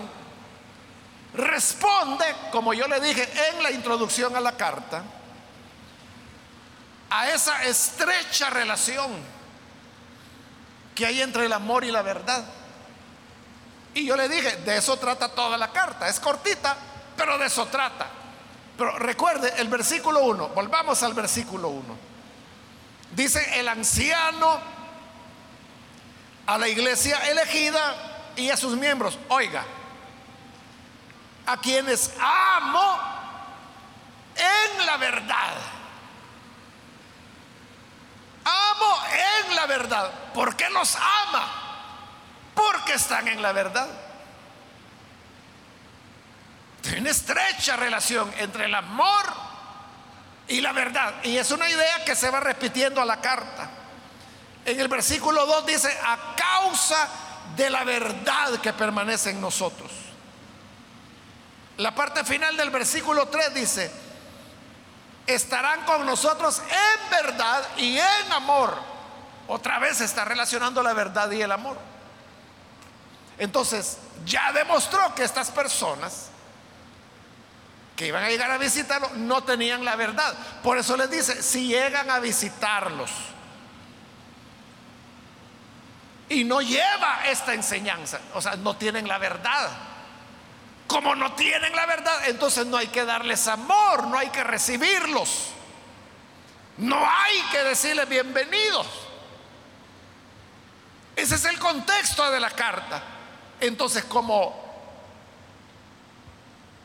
responde, 1.34 2.24
como 2.50 2.72
yo 2.72 2.88
le 2.88 2.98
dije 2.98 3.28
en 3.50 3.62
la 3.62 3.72
introducción 3.72 4.34
a 4.36 4.40
la 4.40 4.56
carta, 4.56 5.02
a 7.10 7.28
esa 7.28 7.62
estrecha 7.64 8.48
relación 8.48 9.33
que 10.94 11.06
hay 11.06 11.22
entre 11.22 11.46
el 11.46 11.52
amor 11.52 11.84
y 11.84 11.90
la 11.90 12.02
verdad. 12.02 12.44
Y 13.94 14.06
yo 14.06 14.16
le 14.16 14.28
dije, 14.28 14.56
de 14.56 14.76
eso 14.76 14.96
trata 14.96 15.28
toda 15.28 15.56
la 15.56 15.70
carta. 15.72 16.08
Es 16.08 16.20
cortita, 16.20 16.76
pero 17.16 17.38
de 17.38 17.46
eso 17.46 17.66
trata. 17.66 18.08
Pero 18.76 18.98
recuerde 18.98 19.54
el 19.58 19.68
versículo 19.68 20.20
1, 20.24 20.48
volvamos 20.48 21.02
al 21.02 21.14
versículo 21.14 21.68
1. 21.68 21.96
Dice 23.12 23.60
el 23.60 23.68
anciano 23.68 24.58
a 26.46 26.58
la 26.58 26.68
iglesia 26.68 27.18
elegida 27.30 28.32
y 28.36 28.50
a 28.50 28.56
sus 28.56 28.76
miembros, 28.76 29.16
oiga, 29.28 29.64
a 31.46 31.56
quienes 31.58 32.12
amo 32.20 32.98
en 34.34 34.86
la 34.86 34.96
verdad. 34.96 35.54
Amo 38.44 38.98
en 39.46 39.56
la 39.56 39.66
verdad. 39.66 40.10
¿Por 40.32 40.56
qué 40.56 40.68
los 40.70 40.96
ama? 40.96 41.64
porque 42.54 42.94
están 42.94 43.28
en 43.28 43.42
la 43.42 43.52
verdad. 43.52 43.88
Hay 46.90 47.00
una 47.00 47.10
estrecha 47.10 47.76
relación 47.76 48.32
entre 48.38 48.66
el 48.66 48.74
amor 48.74 49.24
y 50.48 50.60
la 50.60 50.72
verdad. 50.72 51.14
Y 51.24 51.36
es 51.36 51.50
una 51.50 51.68
idea 51.68 52.04
que 52.04 52.14
se 52.14 52.30
va 52.30 52.40
repitiendo 52.40 53.00
a 53.00 53.04
la 53.04 53.20
carta. 53.20 53.70
En 54.64 54.80
el 54.80 54.88
versículo 54.88 55.44
2 55.46 55.66
dice, 55.66 55.98
a 56.04 56.34
causa 56.36 57.08
de 57.56 57.70
la 57.70 57.84
verdad 57.84 58.58
que 58.60 58.72
permanece 58.72 59.30
en 59.30 59.40
nosotros. 59.40 59.90
La 61.78 61.94
parte 61.94 62.24
final 62.24 62.56
del 62.56 62.70
versículo 62.70 63.28
3 63.28 63.54
dice, 63.54 63.90
estarán 65.26 65.84
con 65.84 66.04
nosotros 66.06 66.60
en 66.60 67.10
verdad 67.10 67.64
y 67.76 67.98
en 67.98 68.32
amor. 68.32 68.74
Otra 69.46 69.78
vez 69.78 70.00
está 70.00 70.24
relacionando 70.24 70.82
la 70.82 70.92
verdad 70.92 71.30
y 71.30 71.42
el 71.42 71.52
amor. 71.52 71.76
Entonces, 73.38 73.98
ya 74.24 74.52
demostró 74.52 75.14
que 75.14 75.24
estas 75.24 75.50
personas 75.50 76.28
que 77.96 78.06
iban 78.06 78.24
a 78.24 78.28
llegar 78.28 78.50
a 78.50 78.58
visitarlo 78.58 79.08
no 79.16 79.44
tenían 79.44 79.84
la 79.84 79.96
verdad. 79.96 80.34
Por 80.62 80.78
eso 80.78 80.96
les 80.96 81.10
dice, 81.10 81.42
si 81.42 81.68
llegan 81.68 82.10
a 82.10 82.18
visitarlos 82.18 83.10
y 86.28 86.44
no 86.44 86.60
lleva 86.60 87.26
esta 87.26 87.54
enseñanza, 87.54 88.20
o 88.34 88.40
sea, 88.40 88.56
no 88.56 88.76
tienen 88.76 89.06
la 89.06 89.18
verdad. 89.18 89.70
Como 90.86 91.14
no 91.14 91.32
tienen 91.34 91.74
la 91.74 91.86
verdad, 91.86 92.28
entonces 92.28 92.66
no 92.66 92.76
hay 92.76 92.88
que 92.88 93.04
darles 93.04 93.48
amor, 93.48 94.06
no 94.06 94.18
hay 94.18 94.28
que 94.28 94.44
recibirlos. 94.44 95.50
No 96.76 96.96
hay 96.96 97.40
que 97.52 97.62
decirles 97.64 98.08
bienvenidos. 98.08 98.86
Ese 101.16 101.36
es 101.36 101.44
el 101.44 101.58
contexto 101.58 102.30
de 102.30 102.40
la 102.40 102.50
carta. 102.50 103.02
Entonces, 103.60 104.04
como 104.04 104.62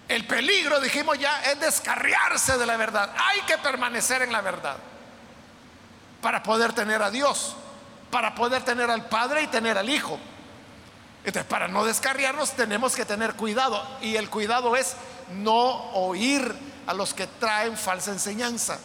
el 0.07 0.25
peligro, 0.25 0.79
dijimos 0.79 1.17
ya, 1.17 1.41
es 1.43 1.59
descarriarse 1.59 2.57
de 2.57 2.65
la 2.65 2.77
verdad. 2.77 3.13
Hay 3.17 3.41
que 3.41 3.57
permanecer 3.57 4.21
en 4.21 4.31
la 4.31 4.41
verdad 4.41 4.77
para 6.21 6.43
poder 6.43 6.73
tener 6.73 7.01
a 7.01 7.09
Dios, 7.09 7.55
para 8.11 8.35
poder 8.35 8.63
tener 8.63 8.89
al 8.89 9.05
Padre 9.07 9.43
y 9.43 9.47
tener 9.47 9.77
al 9.77 9.89
Hijo. 9.89 10.19
Entonces, 11.23 11.49
para 11.49 11.67
no 11.67 11.85
descarriarnos 11.85 12.51
tenemos 12.51 12.95
que 12.95 13.05
tener 13.05 13.35
cuidado. 13.35 13.85
Y 14.01 14.15
el 14.15 14.29
cuidado 14.29 14.75
es 14.75 14.95
no 15.29 15.91
oír 15.91 16.55
a 16.87 16.93
los 16.93 17.13
que 17.13 17.27
traen 17.27 17.77
falsa 17.77 18.11
enseñanza. 18.11 18.79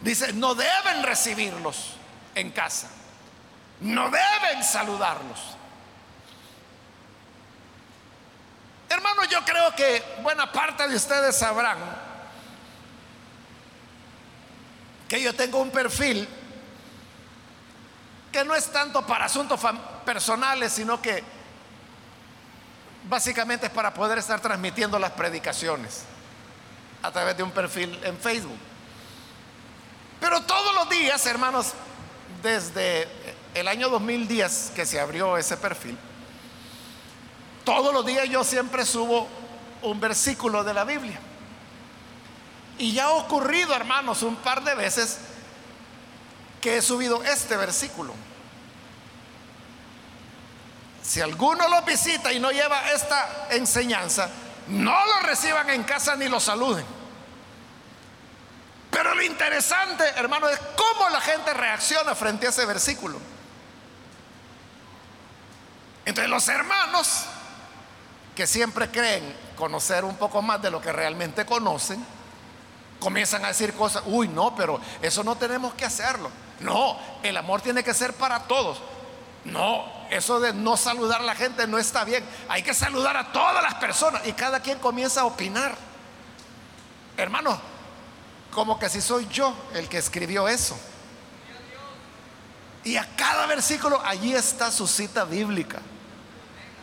Dice, 0.00 0.32
no 0.32 0.54
deben 0.54 1.02
recibirlos 1.02 1.94
en 2.34 2.50
casa. 2.50 2.88
No 3.80 4.10
deben 4.10 4.64
saludarlos. 4.64 5.38
Hermano, 8.88 9.24
yo 9.24 9.44
creo 9.44 9.74
que 9.74 10.02
buena 10.22 10.50
parte 10.50 10.86
de 10.86 10.96
ustedes 10.96 11.36
sabrán 11.36 11.78
que 15.08 15.22
yo 15.22 15.34
tengo 15.34 15.58
un 15.58 15.70
perfil 15.70 16.28
que 18.30 18.44
no 18.44 18.54
es 18.54 18.70
tanto 18.72 19.06
para 19.06 19.26
asuntos 19.26 19.60
personales, 20.02 20.72
sino 20.72 21.00
que 21.00 21.22
básicamente 23.08 23.66
es 23.66 23.72
para 23.72 23.92
poder 23.92 24.18
estar 24.18 24.40
transmitiendo 24.40 24.98
las 24.98 25.12
predicaciones 25.12 26.02
a 27.02 27.10
través 27.10 27.36
de 27.36 27.42
un 27.42 27.50
perfil 27.50 27.98
en 28.04 28.16
Facebook. 28.16 28.58
Pero 30.20 30.42
todos 30.42 30.74
los 30.74 30.88
días, 30.88 31.24
hermanos, 31.26 31.72
desde 32.42 33.08
el 33.54 33.66
año 33.66 33.88
2010 33.88 34.72
que 34.74 34.86
se 34.86 35.00
abrió 35.00 35.36
ese 35.36 35.56
perfil, 35.56 35.98
todos 37.64 37.92
los 37.92 38.06
días 38.06 38.28
yo 38.28 38.44
siempre 38.44 38.84
subo 38.84 39.28
un 39.82 40.00
versículo 40.00 40.64
de 40.64 40.74
la 40.74 40.84
Biblia. 40.84 41.18
Y 42.78 42.92
ya 42.92 43.06
ha 43.06 43.10
ocurrido, 43.10 43.74
hermanos, 43.74 44.22
un 44.22 44.36
par 44.36 44.62
de 44.64 44.74
veces 44.74 45.18
que 46.60 46.78
he 46.78 46.82
subido 46.82 47.22
este 47.24 47.56
versículo. 47.56 48.14
Si 51.12 51.20
alguno 51.20 51.68
lo 51.68 51.82
visita 51.82 52.32
y 52.32 52.40
no 52.40 52.50
lleva 52.50 52.90
esta 52.90 53.48
enseñanza, 53.50 54.30
no 54.68 54.96
lo 55.04 55.26
reciban 55.26 55.68
en 55.68 55.82
casa 55.82 56.16
ni 56.16 56.26
lo 56.26 56.40
saluden. 56.40 56.86
Pero 58.90 59.14
lo 59.14 59.22
interesante, 59.22 60.04
hermano, 60.16 60.48
es 60.48 60.58
cómo 60.74 61.10
la 61.10 61.20
gente 61.20 61.52
reacciona 61.52 62.14
frente 62.14 62.46
a 62.46 62.48
ese 62.48 62.64
versículo. 62.64 63.18
Entre 66.06 66.26
los 66.28 66.48
hermanos 66.48 67.26
que 68.34 68.46
siempre 68.46 68.90
creen 68.90 69.36
conocer 69.54 70.06
un 70.06 70.16
poco 70.16 70.40
más 70.40 70.62
de 70.62 70.70
lo 70.70 70.80
que 70.80 70.92
realmente 70.92 71.44
conocen, 71.44 72.02
comienzan 73.00 73.44
a 73.44 73.48
decir 73.48 73.74
cosas, 73.74 74.02
uy, 74.06 74.28
no, 74.28 74.56
pero 74.56 74.80
eso 75.02 75.22
no 75.22 75.36
tenemos 75.36 75.74
que 75.74 75.84
hacerlo. 75.84 76.30
No, 76.60 76.98
el 77.22 77.36
amor 77.36 77.60
tiene 77.60 77.84
que 77.84 77.92
ser 77.92 78.14
para 78.14 78.44
todos. 78.44 78.80
No, 79.44 80.01
eso 80.12 80.40
de 80.40 80.52
no 80.52 80.76
saludar 80.76 81.22
a 81.22 81.24
la 81.24 81.34
gente 81.34 81.66
no 81.66 81.78
está 81.78 82.04
bien. 82.04 82.22
Hay 82.48 82.62
que 82.62 82.74
saludar 82.74 83.16
a 83.16 83.32
todas 83.32 83.62
las 83.62 83.74
personas 83.76 84.26
y 84.26 84.32
cada 84.32 84.60
quien 84.60 84.78
comienza 84.78 85.22
a 85.22 85.24
opinar. 85.24 85.74
Hermano, 87.16 87.58
como 88.50 88.78
que 88.78 88.90
si 88.90 89.00
soy 89.00 89.26
yo 89.28 89.54
el 89.74 89.88
que 89.88 89.98
escribió 89.98 90.48
eso. 90.48 90.78
Y 92.84 92.96
a 92.96 93.08
cada 93.16 93.46
versículo 93.46 94.02
allí 94.04 94.34
está 94.34 94.70
su 94.70 94.86
cita 94.86 95.24
bíblica. 95.24 95.80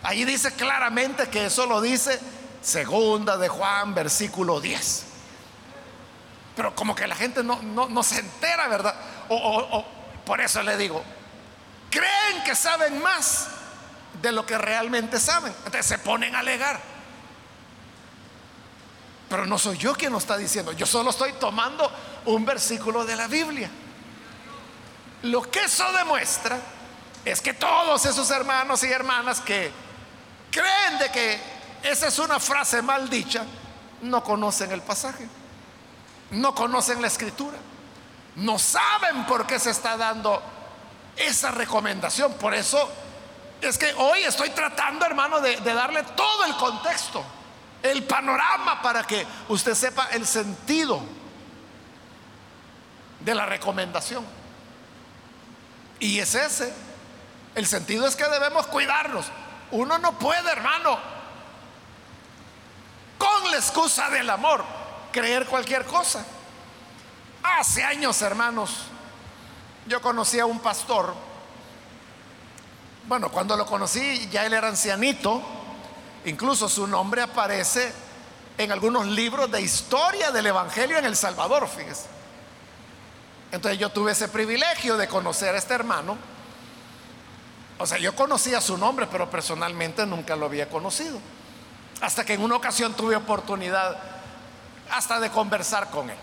Allí 0.02 0.26
dice 0.26 0.52
claramente 0.54 1.30
que 1.30 1.46
eso 1.46 1.68
lo 1.68 1.82
dice 1.82 2.20
segunda 2.62 3.38
de 3.38 3.48
Juan, 3.48 3.94
versículo 3.94 4.60
10. 4.60 5.06
Pero 6.56 6.74
como 6.74 6.96
que 6.96 7.06
la 7.06 7.16
gente 7.16 7.44
no, 7.44 7.62
no, 7.62 8.04
se 8.04 8.20
entera, 8.20 8.68
¿verdad? 8.68 8.96
O, 9.30 9.86
por 10.26 10.42
eso 10.42 10.64
le 10.64 10.78
digo, 10.78 11.04
creen 11.90 12.44
que 12.46 12.56
saben 12.56 13.02
más 13.02 13.48
de 14.22 14.32
lo 14.32 14.46
que 14.46 14.58
realmente 14.58 15.20
saben. 15.20 15.54
Entonces 15.66 15.86
se 15.86 16.00
ponen 16.00 16.36
a 16.36 16.40
alegar. 16.40 16.80
Pero 19.30 19.46
no 19.46 19.60
soy 19.60 19.78
yo 19.78 19.94
quien 19.94 20.12
lo 20.12 20.18
está 20.18 20.38
diciendo. 20.38 20.72
Yo 20.72 20.86
solo 20.86 21.12
estoy 21.12 21.34
tomando 21.34 21.90
un 22.26 22.46
versículo 22.46 23.06
de 23.06 23.16
la 23.16 23.28
Biblia. 23.28 23.70
Lo 25.24 25.42
que 25.44 25.66
eso 25.66 25.92
demuestra 25.94 26.60
es 27.26 27.42
que 27.42 27.54
todos 27.54 28.06
esos 28.06 28.30
hermanos 28.32 28.84
y 28.84 28.92
hermanas 28.92 29.42
que 29.42 29.72
creen 30.50 31.00
de 31.00 31.12
que 31.12 31.40
esa 31.84 32.08
es 32.08 32.18
una 32.20 32.40
frase 32.40 32.82
mal 32.82 33.10
dicha, 33.10 33.44
no 34.02 34.24
conocen 34.24 34.72
el 34.72 34.82
pasaje, 34.82 35.28
no 36.32 36.56
conocen 36.56 37.02
la 37.02 37.08
escritura, 37.08 37.58
no 38.38 38.58
saben 38.58 39.26
por 39.26 39.46
qué 39.46 39.60
se 39.60 39.72
está 39.72 39.98
dando 39.98 40.42
esa 41.20 41.52
recomendación. 41.52 42.34
Por 42.34 42.54
eso 42.54 42.90
es 43.62 43.78
que 43.78 43.94
hoy 43.94 44.24
estoy 44.24 44.50
tratando, 44.50 45.06
hermano, 45.06 45.40
de, 45.42 45.58
de 45.58 45.74
darle 45.74 46.04
todo 46.04 46.46
el 46.46 46.56
contexto, 46.56 47.24
el 47.84 48.04
panorama 48.04 48.82
para 48.82 49.04
que 49.04 49.26
usted 49.50 49.76
sepa 49.76 50.08
el 50.12 50.26
sentido 50.26 51.02
de 53.20 53.36
la 53.36 53.46
recomendación. 53.46 54.26
Y 56.00 56.20
es 56.20 56.34
ese. 56.36 56.74
El 57.56 57.68
sentido 57.68 58.08
es 58.08 58.16
que 58.16 58.26
debemos 58.26 58.68
cuidarnos. 58.68 59.26
Uno 59.72 59.98
no 59.98 60.18
puede, 60.18 60.50
hermano, 60.52 60.98
con 63.18 63.52
la 63.52 63.58
excusa 63.58 64.10
del 64.10 64.30
amor, 64.30 64.64
creer 65.12 65.46
cualquier 65.46 65.86
cosa. 65.86 66.26
Hace 67.44 67.84
años, 67.84 68.22
hermanos, 68.22 68.86
yo 69.90 70.02
conocí 70.02 70.40
a 70.40 70.46
un 70.46 70.60
pastor. 70.60 71.14
Bueno, 73.08 73.30
cuando 73.30 73.58
lo 73.58 73.66
conocí 73.66 74.30
ya 74.32 74.46
él 74.46 74.54
era 74.54 74.70
ancianito. 74.70 75.42
Incluso 76.26 76.70
su 76.70 76.88
nombre 76.88 77.22
aparece 77.22 77.92
en 78.58 78.72
algunos 78.72 79.08
libros 79.08 79.52
de 79.52 79.62
historia 79.62 80.32
del 80.32 80.48
Evangelio 80.48 80.98
en 80.98 81.06
El 81.06 81.16
Salvador, 81.16 81.68
fíjese. 81.68 82.08
Entonces 83.52 83.80
yo 83.80 83.90
tuve 83.90 84.12
ese 84.12 84.28
privilegio 84.28 84.96
de 84.96 85.08
conocer 85.08 85.56
a 85.56 85.58
este 85.58 85.74
hermano 85.74 86.18
o 87.80 87.88
sea, 87.88 87.98
yo 87.98 88.14
conocía 88.14 88.60
su 88.60 88.78
nombre, 88.78 89.08
pero 89.10 89.30
personalmente 89.32 90.06
nunca 90.06 90.36
lo 90.36 90.48
había 90.48 90.68
conocido. 90.68 91.18
Hasta 92.02 92.26
que 92.26 92.34
en 92.34 92.42
una 92.42 92.58
ocasión 92.58 92.94
tuve 92.94 93.16
oportunidad 93.16 93.98
hasta 94.92 95.20
de 95.22 95.30
conversar 95.30 95.90
con 95.90 96.10
él. 96.10 96.18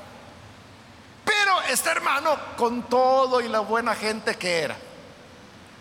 Pero 1.47 1.63
este 1.63 1.91
hermano, 1.91 2.37
con 2.57 2.89
todo 2.89 3.41
y 3.41 3.47
la 3.47 3.61
buena 3.61 3.95
gente 3.95 4.35
que 4.35 4.63
era, 4.63 4.77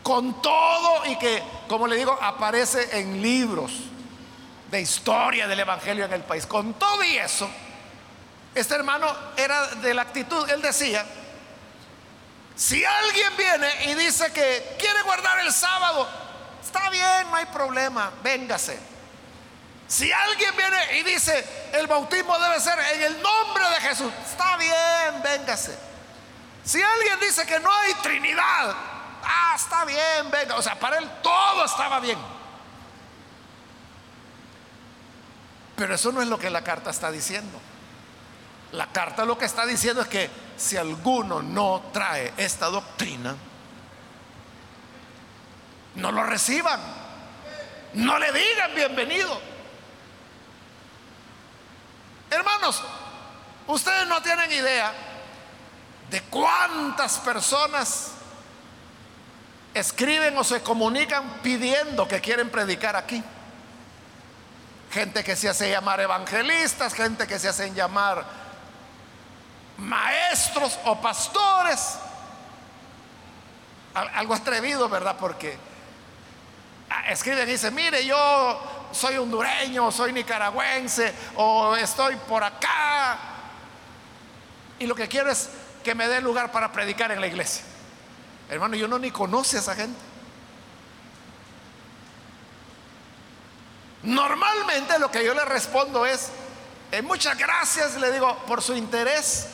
con 0.04 0.40
todo 0.40 1.08
y 1.08 1.18
que, 1.18 1.42
como 1.68 1.88
le 1.88 1.96
digo, 1.96 2.16
aparece 2.22 3.00
en 3.00 3.20
libros 3.20 3.72
de 4.70 4.82
historia 4.82 5.48
del 5.48 5.62
Evangelio 5.62 6.06
en 6.06 6.14
el 6.14 6.22
país, 6.22 6.46
con 6.46 6.76
todo 6.76 7.04
y 7.04 7.18
eso, 7.18 7.50
este 8.54 8.76
hermano 8.76 9.08
era 9.38 9.66
de 9.78 9.96
la 9.96 10.04
actitud, 10.04 10.48
él 10.52 10.62
decía 10.62 11.04
Si 12.56 12.86
alguien 12.86 13.36
viene 13.36 13.86
y 13.86 13.96
dice 13.96 14.32
que 14.32 14.76
quiere 14.78 15.02
guardar 15.02 15.40
el 15.40 15.52
sábado, 15.52 16.08
está 16.64 16.92
bien, 16.92 17.32
no 17.32 17.38
hay 17.38 17.46
problema, 17.46 18.12
véngase. 18.22 18.78
Si 19.88 20.12
alguien 20.12 20.56
viene 20.58 21.00
y 21.00 21.04
dice 21.04 21.70
el 21.74 21.88
bautismo 21.88 22.38
debe 22.40 22.60
ser 22.60 22.78
en 22.96 23.04
el 23.04 23.22
nombre 23.22 23.70
de 23.70 23.82
Jesús, 23.82 24.12
está 24.26 24.58
bien, 24.58 25.22
véngase. 25.24 25.78
Si 26.64 26.82
alguien 26.82 27.20
dice 27.20 27.46
que 27.46 27.60
no 27.60 27.72
hay 27.72 27.94
Trinidad, 27.96 28.76
ah, 29.24 29.54
está 29.56 29.86
bien, 29.86 30.32
venga. 30.32 30.56
O 30.56 30.62
sea, 30.62 30.80
para 30.80 30.98
él 30.98 31.10
todo 31.22 31.66
estaba 31.66 32.00
bien. 32.00 32.18
Pero 35.76 35.94
eso 35.94 36.12
no 36.12 36.22
es 36.22 36.28
lo 36.28 36.40
que 36.40 36.50
la 36.50 36.64
carta 36.64 36.90
está 36.90 37.12
diciendo. 37.12 37.60
La 38.72 38.88
carta 38.88 39.24
lo 39.26 39.38
que 39.38 39.46
está 39.46 39.66
diciendo 39.66 40.02
es 40.02 40.08
que 40.08 40.30
si 40.58 40.78
alguno 40.78 41.44
no 41.44 41.84
trae 41.94 42.34
esta 42.38 42.68
doctrina, 42.68 43.36
no 45.96 46.12
lo 46.12 46.24
reciban, 46.24 46.80
no 47.94 48.18
le 48.18 48.32
digan 48.32 48.74
bienvenido. 48.74 49.55
Hermanos, 52.30 52.84
ustedes 53.68 54.08
no 54.08 54.22
tienen 54.22 54.52
idea 54.52 54.92
de 56.10 56.22
cuántas 56.24 57.18
personas 57.20 58.12
escriben 59.74 60.38
o 60.38 60.44
se 60.44 60.62
comunican 60.62 61.40
pidiendo 61.44 62.08
que 62.08 62.22
quieren 62.22 62.50
predicar 62.50 62.96
aquí. 62.96 63.24
Gente 64.92 65.24
que 65.24 65.36
se 65.36 65.50
hace 65.50 65.70
llamar 65.70 66.00
evangelistas, 66.00 66.94
gente 66.94 67.28
que 67.28 67.38
se 67.38 67.50
hacen 67.50 67.76
llamar 67.76 68.26
maestros 69.78 70.80
o 70.86 71.02
pastores. 71.02 71.98
Algo 73.94 74.34
atrevido, 74.34 74.88
¿verdad? 74.90 75.16
Porque 75.20 75.58
ah, 76.90 77.12
escriben 77.12 77.48
y 77.48 77.54
dicen, 77.54 77.74
mire, 77.74 78.06
yo 78.06 78.75
soy 78.96 79.18
hondureño, 79.18 79.92
soy 79.92 80.14
nicaragüense, 80.14 81.14
o 81.36 81.76
estoy 81.76 82.16
por 82.16 82.44
acá. 82.44 83.18
Y 84.80 84.88
lo 84.88 84.96
que 84.96 85.08
quiero 85.08 85.30
es 85.32 85.50
que 85.84 85.94
me 85.94 86.08
dé 86.08 86.22
lugar 86.22 86.52
para 86.52 86.72
predicar 86.72 87.12
en 87.12 87.22
la 87.22 87.28
iglesia. 87.28 87.64
Hermano, 88.50 88.76
yo 88.76 88.88
no 88.88 88.98
ni 88.98 89.12
conoce 89.12 89.58
a 89.58 89.60
esa 89.60 89.76
gente. 89.76 90.00
Normalmente 94.04 94.98
lo 95.00 95.12
que 95.12 95.24
yo 95.24 95.34
le 95.34 95.46
respondo 95.46 96.06
es, 96.06 96.30
eh, 96.92 97.02
muchas 97.02 97.38
gracias, 97.38 97.96
le 97.96 98.12
digo, 98.12 98.36
por 98.48 98.62
su 98.62 98.74
interés 98.76 99.50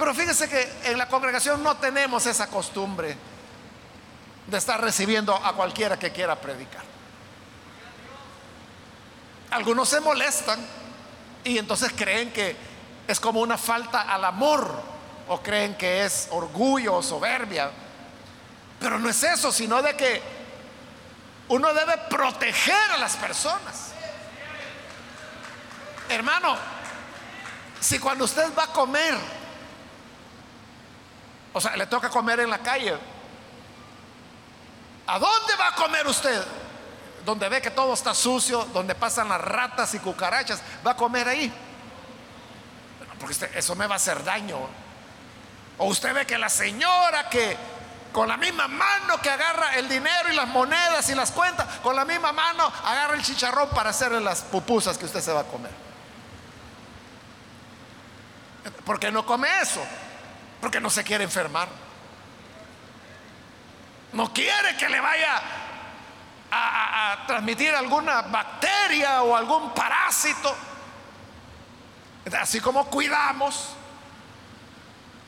pero 0.00 0.14
fíjese 0.14 0.48
que 0.48 0.66
en 0.84 0.96
la 0.96 1.08
congregación 1.08 1.62
no 1.62 1.76
tenemos 1.76 2.24
esa 2.24 2.46
costumbre 2.46 3.14
de 4.46 4.56
estar 4.56 4.80
recibiendo 4.80 5.34
a 5.34 5.52
cualquiera 5.52 5.98
que 5.98 6.10
quiera 6.10 6.40
predicar. 6.40 6.89
Algunos 9.50 9.88
se 9.88 10.00
molestan 10.00 10.64
y 11.44 11.58
entonces 11.58 11.92
creen 11.96 12.32
que 12.32 12.56
es 13.06 13.18
como 13.18 13.40
una 13.40 13.58
falta 13.58 14.02
al 14.02 14.24
amor 14.24 14.70
o 15.28 15.42
creen 15.42 15.74
que 15.76 16.04
es 16.04 16.28
orgullo 16.30 16.96
o 16.96 17.02
soberbia. 17.02 17.70
Pero 18.78 18.98
no 18.98 19.08
es 19.08 19.22
eso, 19.22 19.50
sino 19.52 19.82
de 19.82 19.96
que 19.96 20.22
uno 21.48 21.74
debe 21.74 21.96
proteger 22.08 22.92
a 22.92 22.96
las 22.98 23.16
personas. 23.16 23.92
Hermano, 26.08 26.56
si 27.80 27.98
cuando 27.98 28.24
usted 28.24 28.52
va 28.56 28.64
a 28.64 28.72
comer 28.72 29.16
o 31.52 31.60
sea, 31.60 31.76
le 31.76 31.86
toca 31.86 32.08
comer 32.08 32.40
en 32.40 32.50
la 32.50 32.58
calle. 32.58 32.96
¿A 35.06 35.18
dónde 35.18 35.56
va 35.56 35.68
a 35.68 35.74
comer 35.74 36.06
usted? 36.06 36.44
Donde 37.24 37.48
ve 37.48 37.60
que 37.60 37.70
todo 37.70 37.94
está 37.94 38.14
sucio, 38.14 38.64
donde 38.72 38.94
pasan 38.94 39.28
las 39.28 39.40
ratas 39.40 39.94
y 39.94 39.98
cucarachas, 39.98 40.62
va 40.86 40.92
a 40.92 40.96
comer 40.96 41.28
ahí. 41.28 41.52
Porque 43.18 43.36
eso 43.54 43.74
me 43.74 43.86
va 43.86 43.94
a 43.94 43.96
hacer 43.96 44.24
daño. 44.24 44.58
O 45.78 45.86
usted 45.86 46.14
ve 46.14 46.26
que 46.26 46.38
la 46.38 46.48
señora 46.48 47.28
que 47.28 47.56
con 48.12 48.26
la 48.26 48.36
misma 48.36 48.66
mano 48.66 49.20
que 49.22 49.30
agarra 49.30 49.76
el 49.76 49.88
dinero 49.88 50.30
y 50.32 50.34
las 50.34 50.48
monedas 50.48 51.08
y 51.10 51.14
las 51.14 51.30
cuentas, 51.30 51.66
con 51.82 51.94
la 51.94 52.04
misma 52.04 52.32
mano 52.32 52.64
agarra 52.84 53.14
el 53.14 53.22
chicharrón 53.22 53.68
para 53.70 53.90
hacerle 53.90 54.20
las 54.20 54.42
pupusas 54.42 54.98
que 54.98 55.04
usted 55.04 55.20
se 55.20 55.32
va 55.32 55.40
a 55.40 55.44
comer. 55.44 55.70
¿Por 58.84 58.98
qué 58.98 59.10
no 59.10 59.24
come 59.24 59.48
eso? 59.60 59.80
Porque 60.60 60.80
no 60.80 60.90
se 60.90 61.04
quiere 61.04 61.24
enfermar. 61.24 61.68
No 64.12 64.32
quiere 64.32 64.76
que 64.76 64.88
le 64.88 65.00
vaya 65.00 65.40
a, 66.50 67.24
transmitir 67.26 67.74
alguna 67.74 68.22
bacteria 68.22 69.22
o 69.22 69.36
algún 69.36 69.72
parásito. 69.72 70.54
Así 72.38 72.60
como 72.60 72.86
cuidamos 72.86 73.70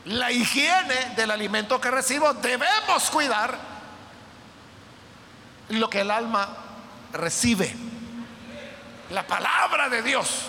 la 0.05 0.31
higiene 0.31 1.13
del 1.15 1.31
alimento 1.31 1.79
que 1.79 1.91
recibo, 1.91 2.33
debemos 2.33 3.09
cuidar 3.09 3.57
lo 5.69 5.89
que 5.89 6.01
el 6.01 6.11
alma 6.11 6.49
recibe. 7.13 7.73
La 9.09 9.25
palabra 9.25 9.89
de 9.89 10.01
Dios. 10.01 10.47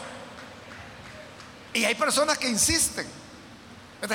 Y 1.72 1.84
hay 1.84 1.94
personas 1.94 2.38
que 2.38 2.48
insisten 2.48 3.24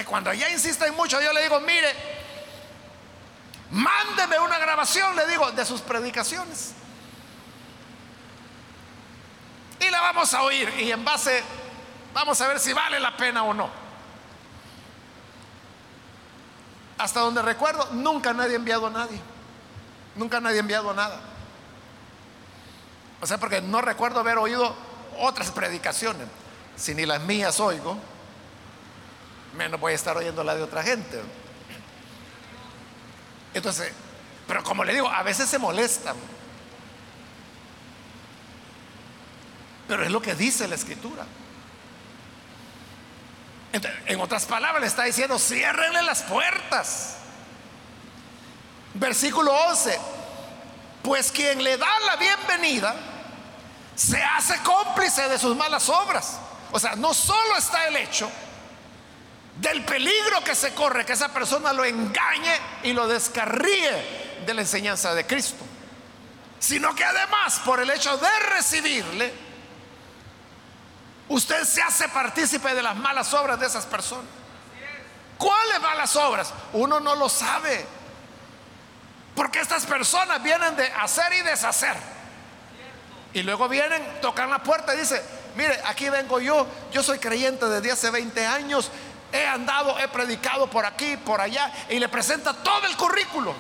cuando 0.05 0.33
ya 0.33 0.49
insisten 0.49 0.95
mucho, 0.95 1.21
yo 1.21 1.33
le 1.33 1.43
digo, 1.43 1.59
mire, 1.61 1.93
mándeme 3.71 4.39
una 4.39 4.57
grabación, 4.57 5.15
le 5.15 5.27
digo, 5.27 5.51
de 5.51 5.65
sus 5.65 5.81
predicaciones. 5.81 6.73
Y 9.79 9.89
la 9.89 10.01
vamos 10.01 10.33
a 10.33 10.43
oír 10.43 10.69
y 10.79 10.91
en 10.91 11.03
base, 11.05 11.43
vamos 12.13 12.39
a 12.41 12.47
ver 12.47 12.59
si 12.59 12.73
vale 12.73 12.99
la 12.99 13.15
pena 13.15 13.43
o 13.43 13.53
no. 13.53 13.69
Hasta 16.97 17.21
donde 17.21 17.41
recuerdo, 17.41 17.87
nunca 17.93 18.33
nadie 18.33 18.53
ha 18.53 18.57
enviado 18.57 18.87
a 18.87 18.89
nadie. 18.89 19.19
Nunca 20.15 20.41
nadie 20.41 20.57
ha 20.57 20.59
enviado 20.59 20.93
nada. 20.93 21.21
O 23.21 23.25
sea, 23.25 23.37
porque 23.37 23.61
no 23.61 23.81
recuerdo 23.81 24.19
haber 24.19 24.37
oído 24.37 24.75
otras 25.17 25.51
predicaciones. 25.51 26.27
Si 26.75 26.93
ni 26.93 27.05
las 27.05 27.21
mías 27.21 27.59
oigo, 27.61 27.97
menos 29.55 29.79
voy 29.79 29.93
a 29.93 29.95
estar 29.95 30.17
oyendo 30.17 30.43
la 30.43 30.55
de 30.55 30.63
otra 30.63 30.83
gente. 30.83 31.21
Entonces, 33.53 33.91
pero 34.47 34.63
como 34.63 34.83
le 34.83 34.93
digo, 34.93 35.07
a 35.07 35.23
veces 35.23 35.49
se 35.49 35.59
molestan. 35.59 36.15
Pero 39.87 40.03
es 40.03 40.11
lo 40.11 40.21
que 40.21 40.35
dice 40.35 40.67
la 40.67 40.75
escritura. 40.75 41.25
en 43.71 44.19
otras 44.19 44.45
palabras, 44.45 44.81
le 44.81 44.87
está 44.87 45.03
diciendo, 45.03 45.37
ciérrenle 45.37 46.01
las 46.01 46.23
puertas. 46.23 47.17
Versículo 48.95 49.53
11, 49.69 49.99
pues 51.03 51.31
quien 51.31 51.63
le 51.63 51.77
da 51.77 51.99
la 52.07 52.15
bienvenida 52.15 52.95
se 53.95 54.21
hace 54.23 54.57
cómplice 54.63 55.27
de 55.29 55.37
sus 55.37 55.55
malas 55.55 55.89
obras. 55.89 56.39
O 56.71 56.79
sea, 56.79 56.95
no 56.95 57.13
solo 57.13 57.57
está 57.57 57.87
el 57.87 57.97
hecho 57.97 58.31
del 59.59 59.83
peligro 59.83 60.43
que 60.43 60.55
se 60.55 60.73
corre, 60.73 61.05
que 61.05 61.13
esa 61.13 61.29
persona 61.29 61.73
lo 61.73 61.83
engañe 61.83 62.59
y 62.83 62.93
lo 62.93 63.07
descarríe 63.07 64.39
de 64.45 64.53
la 64.53 64.61
enseñanza 64.61 65.13
de 65.13 65.27
Cristo, 65.27 65.65
sino 66.59 66.95
que 66.95 67.03
además 67.03 67.59
por 67.65 67.79
el 67.81 67.89
hecho 67.89 68.17
de 68.17 68.39
recibirle, 68.55 69.33
usted 71.27 71.63
se 71.65 71.81
hace 71.81 72.07
partícipe 72.09 72.73
de 72.73 72.81
las 72.81 72.95
malas 72.95 73.33
obras 73.33 73.59
de 73.59 73.67
esas 73.67 73.85
personas. 73.85 74.25
¿Cuáles 75.37 75.79
malas 75.81 76.15
obras? 76.15 76.53
Uno 76.73 76.99
no 76.99 77.15
lo 77.15 77.29
sabe, 77.29 77.85
porque 79.35 79.59
estas 79.59 79.85
personas 79.85 80.41
vienen 80.41 80.75
de 80.75 80.85
hacer 80.85 81.31
y 81.33 81.41
deshacer. 81.41 81.95
Y 83.33 83.43
luego 83.43 83.69
vienen, 83.69 84.21
tocan 84.21 84.49
la 84.49 84.63
puerta 84.63 84.93
y 84.95 84.99
dicen, 84.99 85.21
mire, 85.55 85.79
aquí 85.85 86.09
vengo 86.09 86.39
yo, 86.39 86.67
yo 86.91 87.03
soy 87.03 87.19
creyente 87.19 87.65
desde 87.67 87.91
hace 87.91 88.09
20 88.09 88.45
años, 88.45 88.91
he 89.31 89.45
andado, 89.45 89.97
he 89.99 90.07
predicado 90.07 90.69
por 90.69 90.85
aquí, 90.85 91.17
por 91.17 91.41
allá, 91.41 91.71
y 91.89 91.99
le 91.99 92.09
presenta 92.09 92.53
todo 92.53 92.85
el 92.87 92.95
currículo. 92.95 93.53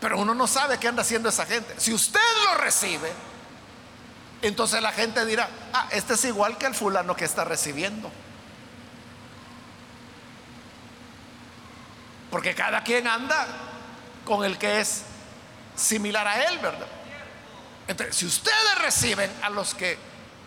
Pero 0.00 0.18
uno 0.18 0.34
no 0.34 0.46
sabe 0.46 0.78
qué 0.78 0.88
anda 0.88 1.02
haciendo 1.02 1.28
esa 1.28 1.46
gente. 1.46 1.74
Si 1.78 1.92
usted 1.92 2.20
lo 2.44 2.56
recibe, 2.58 3.10
entonces 4.42 4.82
la 4.82 4.92
gente 4.92 5.24
dirá, 5.24 5.48
ah, 5.72 5.88
este 5.90 6.14
es 6.14 6.24
igual 6.26 6.58
que 6.58 6.66
el 6.66 6.74
fulano 6.74 7.16
que 7.16 7.24
está 7.24 7.44
recibiendo. 7.44 8.10
Porque 12.30 12.54
cada 12.54 12.82
quien 12.82 13.06
anda 13.06 13.46
con 14.24 14.44
el 14.44 14.58
que 14.58 14.80
es 14.80 15.04
similar 15.76 16.26
a 16.26 16.44
él, 16.44 16.58
¿verdad? 16.58 16.86
Entonces, 17.86 18.16
si 18.16 18.26
ustedes 18.26 18.78
reciben 18.80 19.30
a 19.42 19.50
los 19.50 19.74
que 19.74 19.98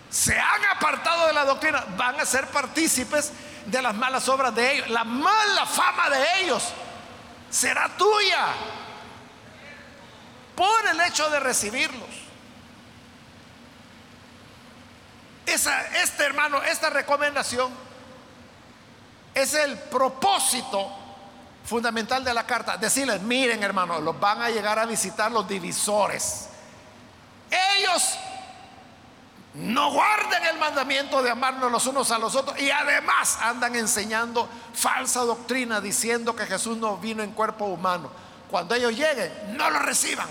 se 0.10 0.38
han 0.38 0.66
apartado 0.76 1.28
de 1.28 1.34
la 1.34 1.45
doctrina 1.45 1.84
van 1.97 2.20
a 2.20 2.26
ser 2.26 2.47
partícipes 2.47 3.32
de 3.66 3.82
las 3.82 3.93
malas 3.93 4.28
obras 4.30 4.55
de 4.55 4.74
ellos. 4.74 4.89
La 4.89 5.03
mala 5.03 5.66
fama 5.66 6.10
de 6.10 6.41
ellos 6.41 6.64
será 7.49 7.89
tuya 7.97 8.47
por 10.55 10.88
el 10.88 10.99
hecho 11.01 11.30
de 11.30 11.39
recibirlos. 11.39 12.10
Este 15.45 16.24
hermano, 16.24 16.62
esta 16.64 16.89
recomendación 16.89 17.72
es 19.34 19.53
el 19.53 19.78
propósito 19.78 20.89
fundamental 21.66 22.24
de 22.24 22.34
la 22.34 22.45
carta. 22.45 22.78
Decirles, 22.78 23.22
miren 23.22 23.64
hermano, 23.64 23.99
los 23.99 24.20
van 24.20 24.41
a 24.41 24.49
llegar 24.49 24.80
a 24.80 24.86
visitar 24.86 25.32
los 25.32 25.47
divisores. 25.47 26.49
Ellos 27.78 28.18
no 29.58 29.91
guarden 29.91 30.45
el 30.45 30.60
mandamiento 30.60 31.24
de 31.24 31.32
amarnos 31.32 31.72
los 31.72 31.88
unos 31.88 32.12
a 32.12 32.20
los 32.20 32.36
otros 32.36 32.60
y 32.60 32.70
además 32.70 33.39
andan 33.41 33.76
enseñando 33.76 34.47
falsa 34.74 35.22
doctrina 35.22 35.82
diciendo 35.82 36.36
que 36.36 36.45
Jesús 36.45 36.78
no 36.78 36.97
vino 36.97 37.24
en 37.24 37.32
cuerpo 37.32 37.66
humano. 37.66 38.12
Cuando 38.51 38.76
ellos 38.76 38.91
lleguen, 38.91 39.58
no 39.58 39.70
lo 39.72 39.80
reciban. 39.80 40.28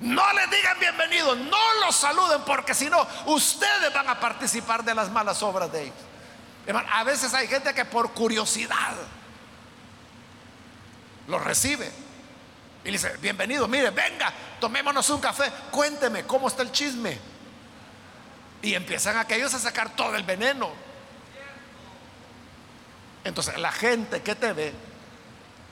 No 0.00 0.22
les 0.34 0.50
digan 0.50 0.78
bienvenido, 0.78 1.34
no 1.34 1.74
los 1.84 1.96
saluden 1.96 2.42
porque 2.46 2.74
si 2.74 2.88
no, 2.88 3.04
ustedes 3.26 3.92
van 3.92 4.08
a 4.08 4.20
participar 4.20 4.84
de 4.84 4.94
las 4.94 5.10
malas 5.10 5.42
obras 5.42 5.72
de 5.72 5.84
ellos. 5.84 5.96
a 6.92 7.02
veces 7.02 7.34
hay 7.34 7.48
gente 7.48 7.74
que 7.74 7.84
por 7.84 8.12
curiosidad 8.12 8.94
los 11.26 11.42
recibe 11.42 11.90
y 12.84 12.92
dice, 12.92 13.16
bienvenido, 13.16 13.66
mire, 13.66 13.90
venga, 13.90 14.32
tomémonos 14.60 15.10
un 15.10 15.20
café, 15.20 15.50
cuénteme 15.72 16.24
cómo 16.24 16.46
está 16.46 16.62
el 16.62 16.70
chisme. 16.70 17.35
Y 18.62 18.74
empiezan 18.74 19.16
aquellos 19.16 19.52
a 19.54 19.58
sacar 19.58 19.94
todo 19.94 20.16
el 20.16 20.24
veneno. 20.24 20.70
Entonces 23.24 23.58
la 23.58 23.72
gente 23.72 24.22
que 24.22 24.34
te 24.34 24.52
ve 24.52 24.72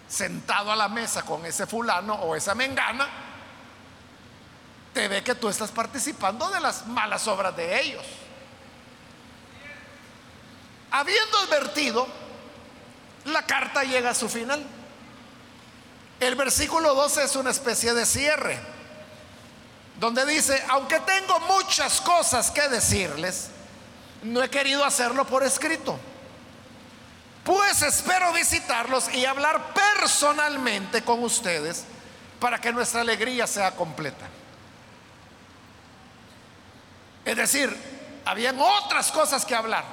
sentado 0.09 0.71
a 0.71 0.77
la 0.77 0.89
mesa 0.89 1.23
con 1.23 1.45
ese 1.47 1.67
fulano 1.67 2.15
o 2.15 2.37
esa 2.37 2.55
mengana, 2.55 3.09
te 4.93 5.09
ve 5.09 5.25
que 5.25 5.35
tú 5.35 5.49
estás 5.49 5.71
participando 5.71 6.49
de 6.51 6.61
las 6.61 6.87
malas 6.87 7.27
obras 7.27 7.57
de 7.57 7.81
ellos. 7.81 8.05
Habiendo 10.91 11.39
advertido, 11.39 12.07
la 13.25 13.43
carta 13.43 13.83
llega 13.83 14.11
a 14.11 14.15
su 14.15 14.29
final. 14.29 14.65
El 16.21 16.37
versículo 16.37 16.95
12 16.95 17.25
es 17.25 17.37
una 17.37 17.51
especie 17.51 17.93
de 17.93 18.07
cierre, 18.07 18.61
donde 20.05 20.27
dice, 20.27 20.63
aunque 20.69 21.01
tengo 21.01 21.41
muchas 21.41 21.99
cosas 22.03 22.51
que 22.51 22.69
decirles, 22.69 23.49
no 24.23 24.43
he 24.43 24.51
querido 24.51 24.85
hacerlo 24.85 25.25
por 25.27 25.43
escrito, 25.43 25.99
pues 27.43 27.81
espero 27.81 28.31
visitarlos 28.35 29.09
y 29.15 29.25
hablar 29.25 29.73
personalmente 29.73 31.03
con 31.03 31.23
ustedes 31.25 31.85
para 32.39 32.61
que 32.61 32.71
nuestra 32.71 33.01
alegría 33.01 33.47
sea 33.47 33.71
completa. 33.71 34.27
Es 37.25 37.37
decir, 37.39 37.75
habían 38.27 38.61
otras 38.61 39.11
cosas 39.11 39.47
que 39.47 39.55
hablar. 39.55 39.85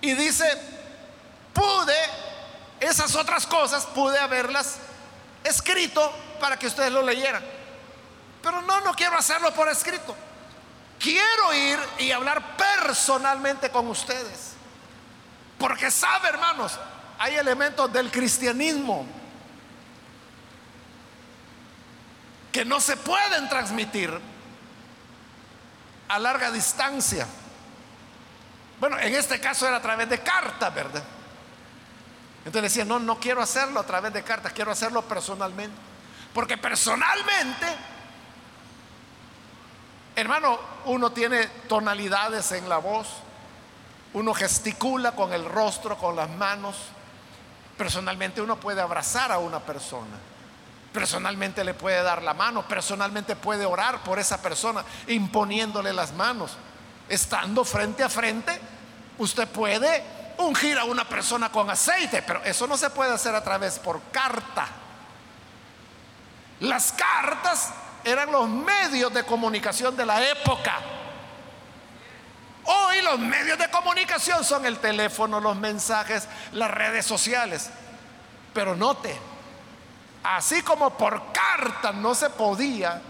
Y 0.00 0.14
dice, 0.14 0.46
pude, 1.52 1.96
esas 2.80 3.14
otras 3.16 3.46
cosas, 3.46 3.84
pude 3.84 4.18
haberlas 4.18 4.78
escrito 5.44 6.10
para 6.40 6.58
que 6.58 6.66
ustedes 6.66 6.90
lo 6.90 7.02
leyeran. 7.02 7.63
Pero 8.44 8.60
no, 8.60 8.82
no 8.82 8.92
quiero 8.92 9.16
hacerlo 9.16 9.54
por 9.54 9.70
escrito. 9.70 10.14
Quiero 11.00 11.54
ir 11.54 11.78
y 11.98 12.12
hablar 12.12 12.56
personalmente 12.58 13.70
con 13.70 13.88
ustedes. 13.88 14.52
Porque 15.58 15.90
sabe, 15.90 16.28
hermanos, 16.28 16.78
hay 17.18 17.36
elementos 17.36 17.90
del 17.90 18.10
cristianismo 18.10 19.06
que 22.52 22.66
no 22.66 22.80
se 22.80 22.98
pueden 22.98 23.48
transmitir 23.48 24.12
a 26.08 26.18
larga 26.18 26.50
distancia. 26.50 27.26
Bueno, 28.78 28.98
en 28.98 29.14
este 29.14 29.40
caso 29.40 29.66
era 29.66 29.76
a 29.76 29.82
través 29.82 30.08
de 30.10 30.22
carta, 30.22 30.68
¿verdad? 30.68 31.02
Entonces 32.44 32.74
decía, 32.74 32.84
no, 32.84 32.98
no 32.98 33.18
quiero 33.18 33.40
hacerlo 33.40 33.80
a 33.80 33.86
través 33.86 34.12
de 34.12 34.22
cartas, 34.22 34.52
quiero 34.52 34.70
hacerlo 34.70 35.00
personalmente. 35.02 35.76
Porque 36.34 36.58
personalmente, 36.58 37.93
hermano, 40.16 40.58
uno 40.86 41.10
tiene 41.10 41.46
tonalidades 41.68 42.52
en 42.52 42.68
la 42.68 42.78
voz, 42.78 43.08
uno 44.12 44.32
gesticula 44.32 45.12
con 45.12 45.32
el 45.32 45.44
rostro, 45.44 45.96
con 45.98 46.16
las 46.16 46.30
manos. 46.30 46.76
Personalmente 47.76 48.40
uno 48.40 48.56
puede 48.56 48.80
abrazar 48.80 49.32
a 49.32 49.38
una 49.38 49.60
persona. 49.60 50.16
Personalmente 50.92 51.64
le 51.64 51.74
puede 51.74 52.02
dar 52.02 52.22
la 52.22 52.34
mano, 52.34 52.66
personalmente 52.68 53.34
puede 53.34 53.66
orar 53.66 54.04
por 54.04 54.20
esa 54.20 54.40
persona 54.40 54.84
imponiéndole 55.08 55.92
las 55.92 56.12
manos. 56.12 56.52
Estando 57.08 57.64
frente 57.64 58.04
a 58.04 58.08
frente, 58.08 58.58
usted 59.18 59.48
puede 59.48 60.04
ungir 60.38 60.78
a 60.78 60.84
una 60.84 61.08
persona 61.08 61.50
con 61.50 61.68
aceite, 61.68 62.22
pero 62.22 62.42
eso 62.44 62.68
no 62.68 62.76
se 62.76 62.90
puede 62.90 63.12
hacer 63.12 63.34
a 63.34 63.42
través 63.42 63.80
por 63.80 64.00
carta. 64.12 64.68
Las 66.60 66.92
cartas 66.92 67.72
eran 68.04 68.30
los 68.30 68.48
medios 68.48 69.12
de 69.12 69.24
comunicación 69.24 69.96
de 69.96 70.06
la 70.06 70.22
época. 70.28 70.78
Hoy 72.64 73.02
los 73.02 73.18
medios 73.18 73.58
de 73.58 73.70
comunicación 73.70 74.44
son 74.44 74.64
el 74.66 74.78
teléfono, 74.78 75.40
los 75.40 75.56
mensajes, 75.56 76.28
las 76.52 76.70
redes 76.70 77.04
sociales. 77.04 77.70
Pero 78.52 78.76
note, 78.76 79.18
así 80.22 80.62
como 80.62 80.96
por 80.96 81.32
carta 81.32 81.92
no 81.92 82.14
se 82.14 82.30
podía 82.30 83.00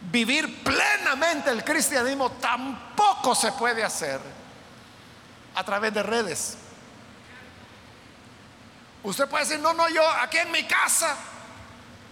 vivir 0.00 0.62
plenamente 0.62 1.50
el 1.50 1.64
cristianismo, 1.64 2.30
tampoco 2.32 3.34
se 3.34 3.52
puede 3.52 3.82
hacer 3.82 4.20
a 5.54 5.64
través 5.64 5.92
de 5.92 6.02
redes. 6.02 6.58
Usted 9.02 9.28
puede 9.28 9.44
decir, 9.44 9.60
no, 9.60 9.72
no, 9.72 9.88
yo 9.88 10.08
aquí 10.20 10.38
en 10.38 10.50
mi 10.50 10.64
casa 10.64 11.16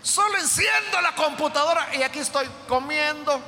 solo 0.05 0.39
enciendo 0.39 1.01
la 1.01 1.15
computadora 1.15 1.89
y 1.97 2.03
aquí 2.03 2.21
estoy 2.21 2.47
comiendo 2.69 3.41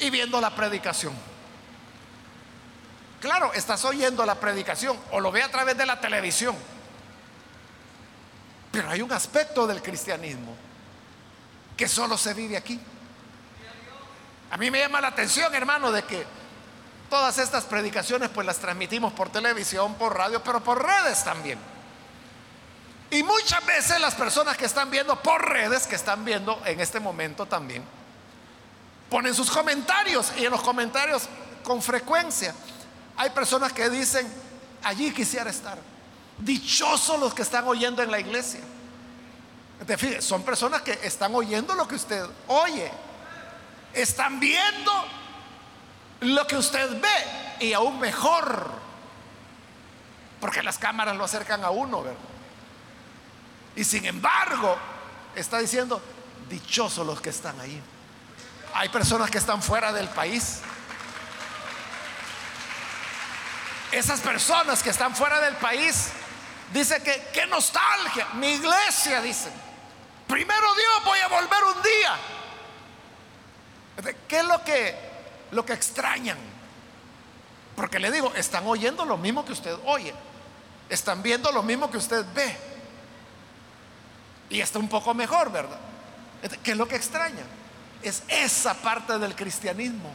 y 0.00 0.10
viendo 0.10 0.40
la 0.40 0.50
predicación. 0.50 1.12
Claro, 3.20 3.52
estás 3.52 3.84
oyendo 3.84 4.24
la 4.24 4.36
predicación 4.36 4.98
o 5.12 5.20
lo 5.20 5.30
ve 5.30 5.42
a 5.42 5.50
través 5.50 5.76
de 5.76 5.84
la 5.84 6.00
televisión. 6.00 6.56
Pero 8.72 8.88
hay 8.90 9.02
un 9.02 9.12
aspecto 9.12 9.66
del 9.66 9.82
cristianismo 9.82 10.56
que 11.76 11.86
solo 11.86 12.16
se 12.16 12.32
vive 12.32 12.56
aquí. 12.56 12.80
A 14.50 14.56
mí 14.56 14.70
me 14.70 14.78
llama 14.78 15.00
la 15.00 15.08
atención, 15.08 15.54
hermano, 15.54 15.92
de 15.92 16.04
que 16.04 16.24
todas 17.10 17.36
estas 17.38 17.64
predicaciones 17.64 18.30
pues 18.30 18.46
las 18.46 18.58
transmitimos 18.58 19.12
por 19.12 19.30
televisión, 19.30 19.94
por 19.96 20.16
radio, 20.16 20.42
pero 20.42 20.64
por 20.64 20.82
redes 20.82 21.22
también. 21.22 21.58
Y 23.10 23.22
muchas 23.22 23.64
veces 23.64 24.00
las 24.00 24.14
personas 24.14 24.56
que 24.56 24.66
están 24.66 24.90
viendo 24.90 25.20
por 25.22 25.48
redes, 25.48 25.86
que 25.86 25.94
están 25.94 26.24
viendo 26.24 26.60
en 26.66 26.80
este 26.80 27.00
momento 27.00 27.46
también, 27.46 27.82
ponen 29.08 29.34
sus 29.34 29.50
comentarios 29.50 30.32
y 30.36 30.44
en 30.44 30.50
los 30.50 30.60
comentarios 30.60 31.28
con 31.64 31.80
frecuencia 31.80 32.54
hay 33.16 33.30
personas 33.30 33.72
que 33.72 33.88
dicen, 33.88 34.30
allí 34.82 35.10
quisiera 35.10 35.50
estar. 35.50 35.78
Dichosos 36.38 37.18
los 37.18 37.34
que 37.34 37.42
están 37.42 37.66
oyendo 37.66 38.02
en 38.02 38.10
la 38.10 38.20
iglesia. 38.20 38.60
Son 40.20 40.42
personas 40.42 40.82
que 40.82 40.98
están 41.02 41.34
oyendo 41.34 41.74
lo 41.74 41.88
que 41.88 41.96
usted 41.96 42.24
oye. 42.46 42.90
Están 43.92 44.38
viendo 44.38 44.92
lo 46.20 46.46
que 46.46 46.56
usted 46.56 47.00
ve 47.00 47.66
y 47.66 47.72
aún 47.72 47.98
mejor. 47.98 48.70
Porque 50.40 50.62
las 50.62 50.78
cámaras 50.78 51.16
lo 51.16 51.24
acercan 51.24 51.64
a 51.64 51.70
uno, 51.70 52.02
¿verdad? 52.02 52.37
Y 53.78 53.84
sin 53.84 54.04
embargo, 54.04 54.76
está 55.34 55.58
diciendo, 55.58 56.02
dichosos 56.50 57.06
los 57.06 57.20
que 57.20 57.30
están 57.30 57.58
ahí. 57.60 57.80
Hay 58.74 58.88
personas 58.88 59.30
que 59.30 59.38
están 59.38 59.62
fuera 59.62 59.92
del 59.92 60.08
país 60.08 60.60
Esas 63.90 64.20
personas 64.20 64.82
que 64.82 64.90
están 64.90 65.14
fuera 65.14 65.40
del 65.40 65.54
país, 65.56 66.10
dice 66.72 67.02
que 67.02 67.28
qué 67.32 67.46
nostalgia. 67.46 68.26
Mi 68.34 68.48
iglesia, 68.48 69.22
dice. 69.22 69.50
Primero 70.26 70.74
Dios, 70.74 71.04
voy 71.06 71.18
a 71.20 71.28
volver 71.28 71.64
un 71.64 71.82
día. 71.82 72.18
¿Qué 74.28 74.40
es 74.40 74.44
lo 74.44 74.62
que, 74.62 74.94
lo 75.52 75.64
que 75.64 75.72
extrañan? 75.72 76.36
Porque 77.74 77.98
le 77.98 78.10
digo, 78.10 78.32
están 78.34 78.66
oyendo 78.66 79.06
lo 79.06 79.16
mismo 79.16 79.44
que 79.44 79.52
usted 79.52 79.74
oye. 79.86 80.12
Están 80.90 81.22
viendo 81.22 81.50
lo 81.50 81.62
mismo 81.62 81.90
que 81.90 81.96
usted 81.96 82.26
ve. 82.34 82.67
Y 84.50 84.60
está 84.60 84.78
un 84.78 84.88
poco 84.88 85.14
mejor, 85.14 85.52
¿verdad? 85.52 85.78
¿Qué 86.62 86.72
es 86.72 86.76
lo 86.76 86.86
que 86.88 86.96
extraña? 86.96 87.44
Es 88.02 88.22
esa 88.28 88.74
parte 88.74 89.18
del 89.18 89.34
cristianismo. 89.34 90.12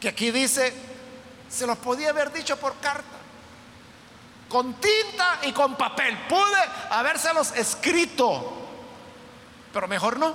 Que 0.00 0.08
aquí 0.08 0.30
dice, 0.30 0.72
Se 1.48 1.66
los 1.66 1.78
podía 1.78 2.10
haber 2.10 2.32
dicho 2.32 2.56
por 2.56 2.74
carta, 2.76 3.18
con 4.48 4.74
tinta 4.74 5.40
y 5.42 5.52
con 5.52 5.76
papel. 5.76 6.16
Pude 6.28 6.58
habérselos 6.90 7.52
escrito, 7.52 8.68
pero 9.72 9.86
mejor 9.86 10.18
no. 10.18 10.34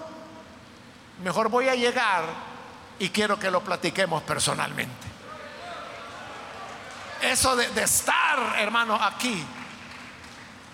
Mejor 1.23 1.49
voy 1.49 1.67
a 1.67 1.75
llegar 1.75 2.25
y 2.99 3.09
quiero 3.09 3.39
que 3.39 3.49
lo 3.49 3.61
platiquemos 3.61 4.21
personalmente. 4.23 5.07
Eso 7.21 7.55
de, 7.55 7.67
de 7.69 7.83
estar, 7.83 8.55
hermano, 8.59 8.95
aquí. 8.95 9.43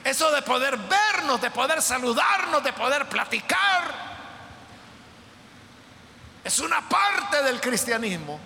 Eso 0.04 0.32
de 0.32 0.42
poder 0.42 0.78
vernos, 0.78 1.40
de 1.40 1.50
poder 1.50 1.82
saludarnos, 1.82 2.64
de 2.64 2.74
poder 2.74 3.08
platicar. 3.08 4.14
Es 6.44 6.60
una 6.60 6.82
parte 6.88 7.42
del 7.42 7.62
cristianismo 7.62 8.40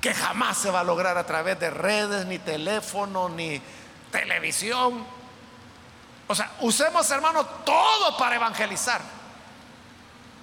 que 0.00 0.12
jamás 0.12 0.58
se 0.58 0.70
va 0.70 0.80
a 0.80 0.84
lograr 0.84 1.16
a 1.16 1.24
través 1.24 1.58
de 1.58 1.70
redes, 1.70 2.26
ni 2.26 2.38
teléfono, 2.38 3.30
ni 3.30 3.60
televisión. 4.12 5.06
O 6.26 6.34
sea, 6.34 6.52
usemos, 6.60 7.10
hermano, 7.10 7.46
todo 7.64 8.16
para 8.18 8.36
evangelizar. 8.36 9.00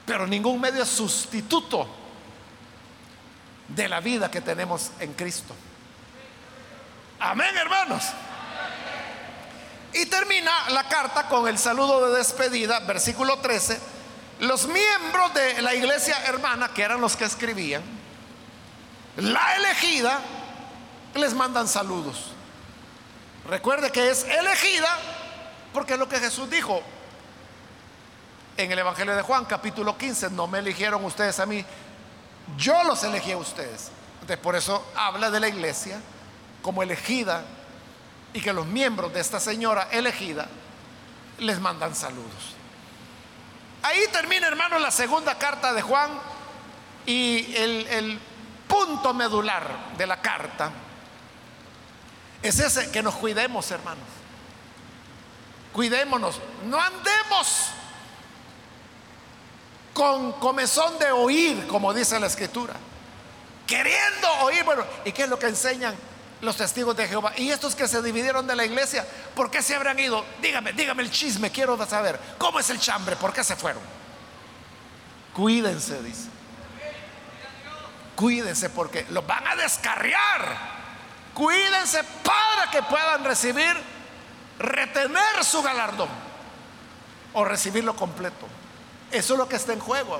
Pero 0.05 0.25
ningún 0.25 0.59
medio 0.59 0.81
es 0.81 0.89
sustituto 0.89 1.87
de 3.67 3.87
la 3.87 3.99
vida 3.99 4.31
que 4.31 4.41
tenemos 4.41 4.91
en 4.99 5.13
Cristo. 5.13 5.55
Amén, 7.19 7.55
hermanos. 7.55 8.05
Y 9.93 10.05
termina 10.05 10.69
la 10.69 10.87
carta 10.87 11.27
con 11.27 11.47
el 11.47 11.57
saludo 11.57 12.07
de 12.07 12.17
despedida, 12.17 12.79
versículo 12.81 13.39
13. 13.39 13.79
Los 14.39 14.67
miembros 14.67 15.33
de 15.33 15.61
la 15.61 15.75
iglesia 15.75 16.17
hermana, 16.25 16.69
que 16.73 16.81
eran 16.81 17.01
los 17.01 17.15
que 17.15 17.25
escribían, 17.25 17.83
la 19.17 19.55
elegida, 19.57 20.19
les 21.15 21.33
mandan 21.33 21.67
saludos. 21.67 22.31
Recuerde 23.47 23.91
que 23.91 24.09
es 24.09 24.23
elegida 24.23 24.87
porque 25.73 25.93
es 25.93 25.99
lo 25.99 26.07
que 26.07 26.19
Jesús 26.19 26.49
dijo 26.49 26.81
en 28.57 28.71
el 28.71 28.79
Evangelio 28.79 29.15
de 29.15 29.21
Juan, 29.21 29.45
capítulo 29.45 29.97
15, 29.97 30.29
no 30.31 30.47
me 30.47 30.59
eligieron 30.59 31.03
ustedes 31.03 31.39
a 31.39 31.45
mí, 31.45 31.65
yo 32.57 32.83
los 32.83 33.03
elegí 33.03 33.31
a 33.31 33.37
ustedes. 33.37 33.91
Por 34.41 34.55
eso 34.55 34.85
habla 34.95 35.29
de 35.29 35.39
la 35.39 35.49
iglesia 35.49 35.99
como 36.61 36.83
elegida 36.83 37.43
y 38.33 38.41
que 38.41 38.53
los 38.53 38.65
miembros 38.65 39.13
de 39.13 39.19
esta 39.19 39.39
señora 39.39 39.89
elegida 39.91 40.47
les 41.39 41.59
mandan 41.59 41.95
saludos. 41.95 42.55
Ahí 43.83 44.01
termina, 44.11 44.47
hermano, 44.47 44.79
la 44.79 44.91
segunda 44.91 45.37
carta 45.37 45.73
de 45.73 45.81
Juan 45.81 46.11
y 47.05 47.55
el, 47.55 47.87
el 47.87 48.19
punto 48.67 49.13
medular 49.13 49.95
de 49.97 50.07
la 50.07 50.21
carta 50.21 50.71
es 52.41 52.59
ese, 52.59 52.91
que 52.91 53.03
nos 53.03 53.15
cuidemos, 53.15 53.69
hermanos. 53.71 54.05
Cuidémonos, 55.73 56.39
no 56.65 56.79
andemos 56.79 57.67
con 59.93 60.33
comezón 60.33 60.97
de 60.99 61.11
oír, 61.11 61.67
como 61.67 61.93
dice 61.93 62.19
la 62.19 62.27
escritura, 62.27 62.73
queriendo 63.67 64.29
oír, 64.41 64.63
bueno, 64.63 64.83
¿y 65.05 65.11
qué 65.11 65.23
es 65.23 65.29
lo 65.29 65.37
que 65.39 65.47
enseñan? 65.47 65.95
Los 66.41 66.57
testigos 66.57 66.95
de 66.97 67.07
Jehová. 67.07 67.33
Y 67.37 67.51
estos 67.51 67.75
que 67.75 67.87
se 67.87 68.01
dividieron 68.01 68.45
de 68.47 68.55
la 68.55 68.65
iglesia, 68.65 69.05
¿por 69.35 69.49
qué 69.49 69.61
se 69.61 69.75
habrán 69.75 69.97
ido? 69.99 70.25
Dígame, 70.41 70.73
dígame 70.73 71.03
el 71.03 71.11
chisme, 71.11 71.51
quiero 71.51 71.77
saber. 71.87 72.19
¿Cómo 72.37 72.59
es 72.59 72.69
el 72.69 72.79
chambre? 72.79 73.15
¿Por 73.15 73.31
qué 73.31 73.43
se 73.43 73.55
fueron? 73.55 73.81
Cuídense, 75.33 76.01
dice. 76.01 76.29
Cuídense 78.15 78.69
porque 78.69 79.05
los 79.09 79.25
van 79.25 79.47
a 79.47 79.55
descarriar. 79.55 80.81
Cuídense 81.33 82.03
para 82.23 82.69
que 82.69 82.83
puedan 82.83 83.23
recibir, 83.23 83.75
retener 84.59 85.43
su 85.43 85.61
galardón 85.61 86.09
o 87.33 87.45
recibirlo 87.45 87.95
completo. 87.95 88.47
Eso 89.11 89.33
es 89.33 89.37
lo 89.37 89.47
que 89.47 89.55
está 89.55 89.73
en 89.73 89.79
juego. 89.79 90.19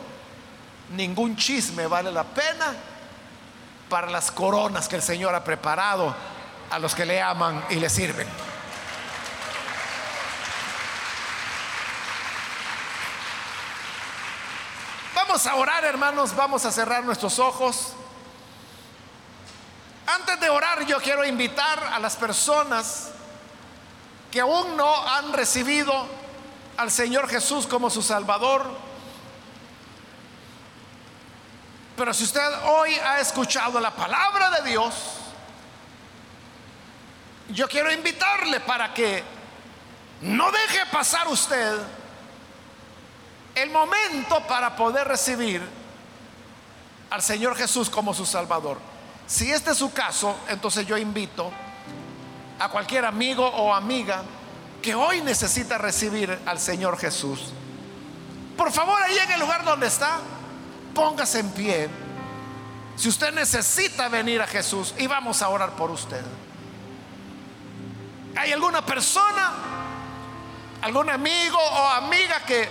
Ningún 0.96 1.36
chisme 1.36 1.88
vale 1.88 2.12
la 2.12 2.24
pena 2.24 2.76
para 3.92 4.10
las 4.10 4.32
coronas 4.32 4.88
que 4.88 4.96
el 4.96 5.02
Señor 5.02 5.36
ha 5.36 5.44
preparado 5.44 6.16
a 6.70 6.80
los 6.80 6.96
que 6.96 7.06
le 7.06 7.22
aman 7.22 7.62
y 7.72 7.76
le 7.76 7.90
sirven. 7.90 8.26
Vamos 15.14 15.46
a 15.46 15.56
orar, 15.56 15.84
hermanos, 15.84 16.34
vamos 16.34 16.64
a 16.64 16.72
cerrar 16.72 17.04
nuestros 17.04 17.38
ojos. 17.38 17.92
Antes 20.08 20.40
de 20.40 20.50
orar, 20.50 20.86
yo 20.86 21.02
quiero 21.02 21.26
invitar 21.26 21.84
a 21.92 22.00
las 22.00 22.16
personas 22.16 23.10
que 24.32 24.40
aún 24.40 24.78
no 24.78 25.06
han 25.10 25.34
recibido 25.34 26.08
al 26.78 26.90
Señor 26.92 27.28
Jesús 27.28 27.68
como 27.68 27.90
su 27.90 28.02
Salvador 28.02 28.66
Pero 32.02 32.16
si 32.16 32.24
usted 32.24 32.42
hoy 32.64 32.96
ha 32.96 33.20
escuchado 33.20 33.80
la 33.80 33.92
palabra 33.92 34.50
de 34.50 34.72
Dios, 34.72 34.92
yo 37.50 37.70
quiero 37.70 37.92
invitarle 37.92 38.60
para 38.62 38.92
que 38.92 39.24
no 40.22 40.50
deje 40.52 40.84
pasar 40.92 41.28
usted 41.28 41.78
el 43.54 43.70
momento 43.70 44.42
para 44.48 44.76
poder 44.76 45.08
recibir 45.08 45.62
al 47.12 47.22
Señor 47.22 47.56
Jesús 47.56 47.88
como 47.88 48.16
su 48.16 48.26
Salvador. 48.26 48.80
Si 49.28 49.52
este 49.52 49.70
es 49.70 49.78
su 49.78 49.94
caso, 49.94 50.36
entonces 50.48 50.88
yo 50.88 50.98
invito 50.98 51.52
a 52.58 52.70
cualquier 52.70 53.06
amigo 53.06 53.46
o 53.46 53.76
amiga 53.76 54.24
que 54.82 54.96
hoy 54.96 55.22
necesita 55.22 55.78
recibir 55.78 56.40
al 56.48 56.60
Señor 56.60 56.98
Jesús. 56.98 57.54
Por 58.58 58.72
favor, 58.72 59.00
ahí 59.04 59.20
en 59.20 59.34
el 59.34 59.40
lugar 59.40 59.64
donde 59.64 59.86
está, 59.86 60.20
Póngase 60.94 61.40
en 61.40 61.52
pie. 61.52 61.90
Si 62.96 63.10
usted 63.10 63.34
necesita 63.34 64.10
venir 64.10 64.42
a 64.42 64.48
Jesús 64.48 64.94
y 64.98 65.08
vamos 65.08 65.42
a 65.42 65.50
orar 65.50 65.72
por 65.72 65.90
usted. 65.92 66.24
¿Hay 68.36 68.52
alguna 68.52 68.86
persona, 68.86 69.52
algún 70.82 71.10
amigo 71.10 71.58
o 71.58 71.88
amiga 71.88 72.42
que 72.46 72.68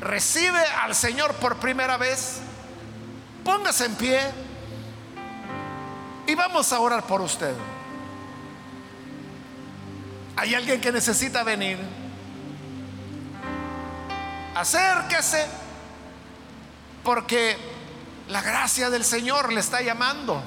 recibe 0.00 0.60
al 0.82 0.94
Señor 0.94 1.34
por 1.34 1.56
primera 1.56 1.96
vez? 1.96 2.40
Póngase 3.44 3.86
en 3.86 3.94
pie 3.94 4.20
y 6.26 6.34
vamos 6.34 6.72
a 6.72 6.80
orar 6.80 7.04
por 7.04 7.20
usted. 7.20 7.54
¿Hay 10.36 10.54
alguien 10.54 10.80
que 10.80 10.92
necesita 10.92 11.42
venir? 11.42 11.78
Acérquese 14.54 15.46
porque 17.08 17.56
la 18.28 18.42
gracia 18.42 18.90
del 18.90 19.02
Señor 19.02 19.50
le 19.50 19.60
está 19.60 19.80
llamando. 19.80 20.42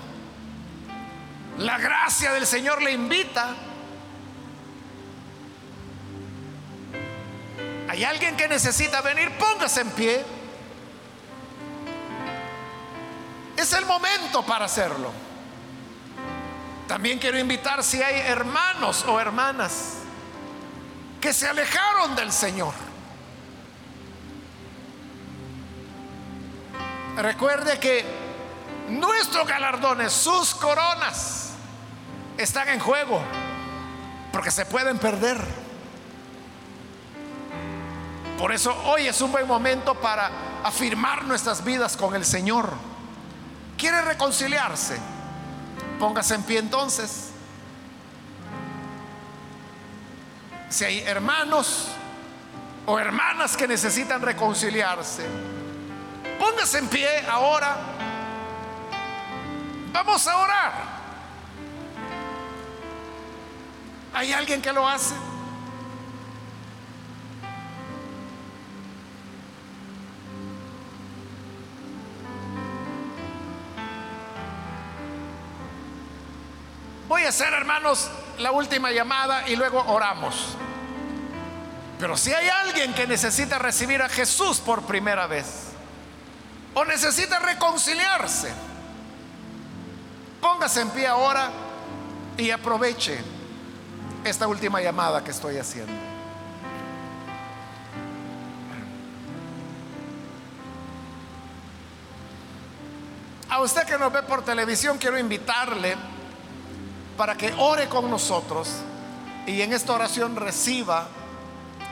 La 1.57 1.79
gracia 1.79 2.33
del 2.33 2.45
Señor 2.45 2.83
le 2.83 2.91
invita. 2.91 3.55
¿Hay 7.89 8.03
alguien 8.03 8.37
que 8.37 8.47
necesita 8.47 9.01
venir? 9.01 9.31
Póngase 9.39 9.81
en 9.81 9.89
pie. 9.89 10.23
Es 13.57 13.73
el 13.73 13.87
momento 13.87 14.45
para 14.45 14.65
hacerlo. 14.65 15.11
También 16.87 17.17
quiero 17.17 17.39
invitar 17.39 17.83
si 17.83 18.03
hay 18.03 18.19
hermanos 18.19 19.03
o 19.07 19.19
hermanas 19.19 19.95
que 21.19 21.33
se 21.33 21.47
alejaron 21.47 22.15
del 22.15 22.31
Señor 22.31 22.90
Recuerde 27.17 27.79
que 27.79 28.05
nuestros 28.89 29.47
galardones, 29.47 30.13
sus 30.13 30.55
coronas, 30.55 31.51
están 32.37 32.69
en 32.69 32.79
juego 32.79 33.21
porque 34.31 34.51
se 34.51 34.65
pueden 34.65 34.97
perder. 34.97 35.37
Por 38.37 38.51
eso 38.51 38.75
hoy 38.85 39.07
es 39.07 39.21
un 39.21 39.31
buen 39.31 39.47
momento 39.47 39.93
para 39.95 40.31
afirmar 40.63 41.25
nuestras 41.25 41.63
vidas 41.63 41.95
con 41.95 42.15
el 42.15 42.25
Señor. 42.25 42.71
¿Quiere 43.77 44.01
reconciliarse? 44.01 44.97
Póngase 45.99 46.35
en 46.35 46.43
pie 46.43 46.59
entonces. 46.59 47.29
Si 50.69 50.85
hay 50.85 50.99
hermanos 51.01 51.89
o 52.85 52.97
hermanas 52.97 53.57
que 53.57 53.67
necesitan 53.67 54.21
reconciliarse, 54.21 55.25
Póngase 56.41 56.79
en 56.79 56.87
pie 56.87 57.23
ahora. 57.29 57.77
Vamos 59.93 60.25
a 60.25 60.37
orar. 60.37 60.73
¿Hay 64.11 64.33
alguien 64.33 64.59
que 64.59 64.73
lo 64.73 64.87
hace? 64.87 65.13
Voy 77.07 77.21
a 77.21 77.29
hacer, 77.29 77.53
hermanos, 77.53 78.09
la 78.39 78.51
última 78.51 78.89
llamada 78.91 79.47
y 79.47 79.55
luego 79.55 79.79
oramos. 79.85 80.57
Pero 81.99 82.17
si 82.17 82.33
hay 82.33 82.49
alguien 82.49 82.95
que 82.95 83.05
necesita 83.05 83.59
recibir 83.59 84.01
a 84.01 84.09
Jesús 84.09 84.59
por 84.59 84.81
primera 84.87 85.27
vez 85.27 85.70
o 86.73 86.85
necesita 86.85 87.39
reconciliarse, 87.39 88.51
póngase 90.39 90.81
en 90.81 90.89
pie 90.91 91.07
ahora 91.07 91.51
y 92.37 92.51
aproveche 92.51 93.19
esta 94.23 94.47
última 94.47 94.81
llamada 94.81 95.23
que 95.23 95.31
estoy 95.31 95.57
haciendo. 95.57 95.93
A 103.49 103.59
usted 103.59 103.83
que 103.83 103.97
nos 103.97 104.13
ve 104.13 104.23
por 104.23 104.45
televisión, 104.45 104.97
quiero 104.97 105.19
invitarle 105.19 105.97
para 107.17 107.35
que 107.35 107.53
ore 107.57 107.89
con 107.89 108.09
nosotros 108.09 108.69
y 109.45 109.61
en 109.61 109.73
esta 109.73 109.93
oración 109.93 110.37
reciba 110.37 111.07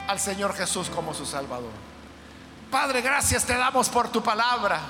al 0.08 0.18
Señor 0.18 0.54
Jesús 0.54 0.88
como 0.88 1.12
su 1.12 1.26
Salvador. 1.26 1.70
Padre, 2.70 3.00
gracias 3.00 3.44
te 3.44 3.56
damos 3.56 3.88
por 3.88 4.08
tu 4.08 4.22
palabra, 4.22 4.80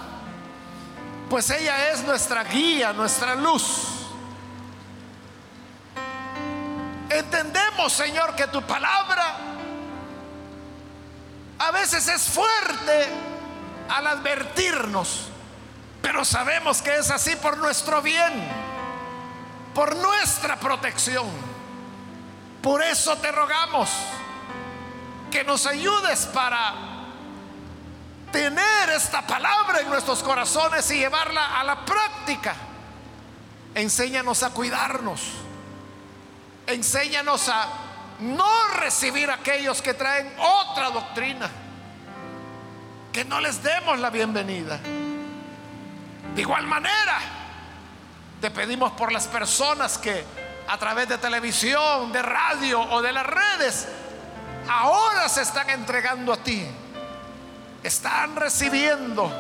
pues 1.28 1.48
ella 1.50 1.90
es 1.90 2.04
nuestra 2.04 2.44
guía, 2.44 2.92
nuestra 2.92 3.34
luz. 3.34 3.88
Entendemos, 7.08 7.92
Señor, 7.92 8.36
que 8.36 8.46
tu 8.48 8.62
palabra 8.62 9.36
a 11.58 11.70
veces 11.72 12.06
es 12.08 12.22
fuerte 12.22 13.08
al 13.88 14.06
advertirnos 14.06 15.30
pero 16.02 16.24
sabemos 16.24 16.82
que 16.82 16.96
es 16.96 17.10
así 17.10 17.36
por 17.36 17.58
nuestro 17.58 18.00
bien, 18.02 18.32
por 19.74 19.94
nuestra 19.96 20.58
protección. 20.58 21.26
Por 22.62 22.82
eso 22.82 23.16
te 23.18 23.30
rogamos 23.30 23.90
que 25.30 25.44
nos 25.44 25.66
ayudes 25.66 26.26
para 26.26 26.89
tener 28.32 28.90
esta 28.90 29.26
palabra 29.26 29.80
en 29.80 29.88
nuestros 29.88 30.22
corazones 30.22 30.90
y 30.90 30.98
llevarla 30.98 31.60
a 31.60 31.64
la 31.64 31.84
práctica. 31.84 32.54
Enséñanos 33.74 34.42
a 34.42 34.50
cuidarnos. 34.50 35.20
Enséñanos 36.66 37.48
a 37.48 37.68
no 38.20 38.68
recibir 38.78 39.30
a 39.30 39.34
aquellos 39.34 39.80
que 39.82 39.94
traen 39.94 40.32
otra 40.38 40.90
doctrina. 40.90 41.50
Que 43.12 43.24
no 43.24 43.40
les 43.40 43.62
demos 43.62 43.98
la 43.98 44.10
bienvenida. 44.10 44.78
De 46.34 46.40
igual 46.40 46.66
manera, 46.66 47.18
te 48.40 48.50
pedimos 48.50 48.92
por 48.92 49.12
las 49.12 49.26
personas 49.26 49.98
que 49.98 50.24
a 50.68 50.78
través 50.78 51.08
de 51.08 51.18
televisión, 51.18 52.12
de 52.12 52.22
radio 52.22 52.80
o 52.80 53.02
de 53.02 53.12
las 53.12 53.26
redes, 53.26 53.88
ahora 54.68 55.28
se 55.28 55.42
están 55.42 55.68
entregando 55.70 56.32
a 56.32 56.36
ti. 56.36 56.64
Están 57.82 58.36
recibiendo 58.36 59.30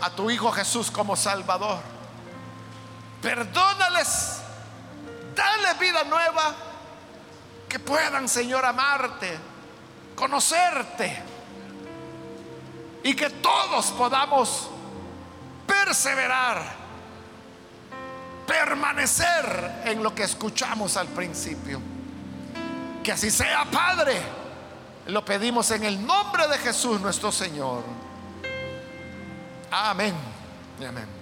a 0.00 0.10
tu 0.10 0.30
Hijo 0.30 0.52
Jesús 0.52 0.90
como 0.90 1.16
Salvador. 1.16 1.80
Perdónales, 3.20 4.40
dale 5.34 5.74
vida 5.80 6.04
nueva, 6.04 6.54
que 7.68 7.78
puedan, 7.80 8.28
Señor, 8.28 8.64
amarte, 8.64 9.36
conocerte 10.14 11.22
y 13.02 13.14
que 13.14 13.30
todos 13.30 13.86
podamos 13.86 14.70
perseverar, 15.66 16.62
permanecer 18.46 19.82
en 19.84 20.02
lo 20.02 20.14
que 20.14 20.22
escuchamos 20.22 20.96
al 20.96 21.08
principio. 21.08 21.80
Que 23.02 23.12
así 23.12 23.30
sea, 23.30 23.64
Padre. 23.64 24.47
Lo 25.08 25.24
pedimos 25.24 25.70
en 25.70 25.84
el 25.84 26.06
nombre 26.06 26.46
de 26.48 26.58
Jesús 26.58 27.00
nuestro 27.00 27.32
Señor. 27.32 27.82
Amén 29.70 30.14
amén. 30.86 31.17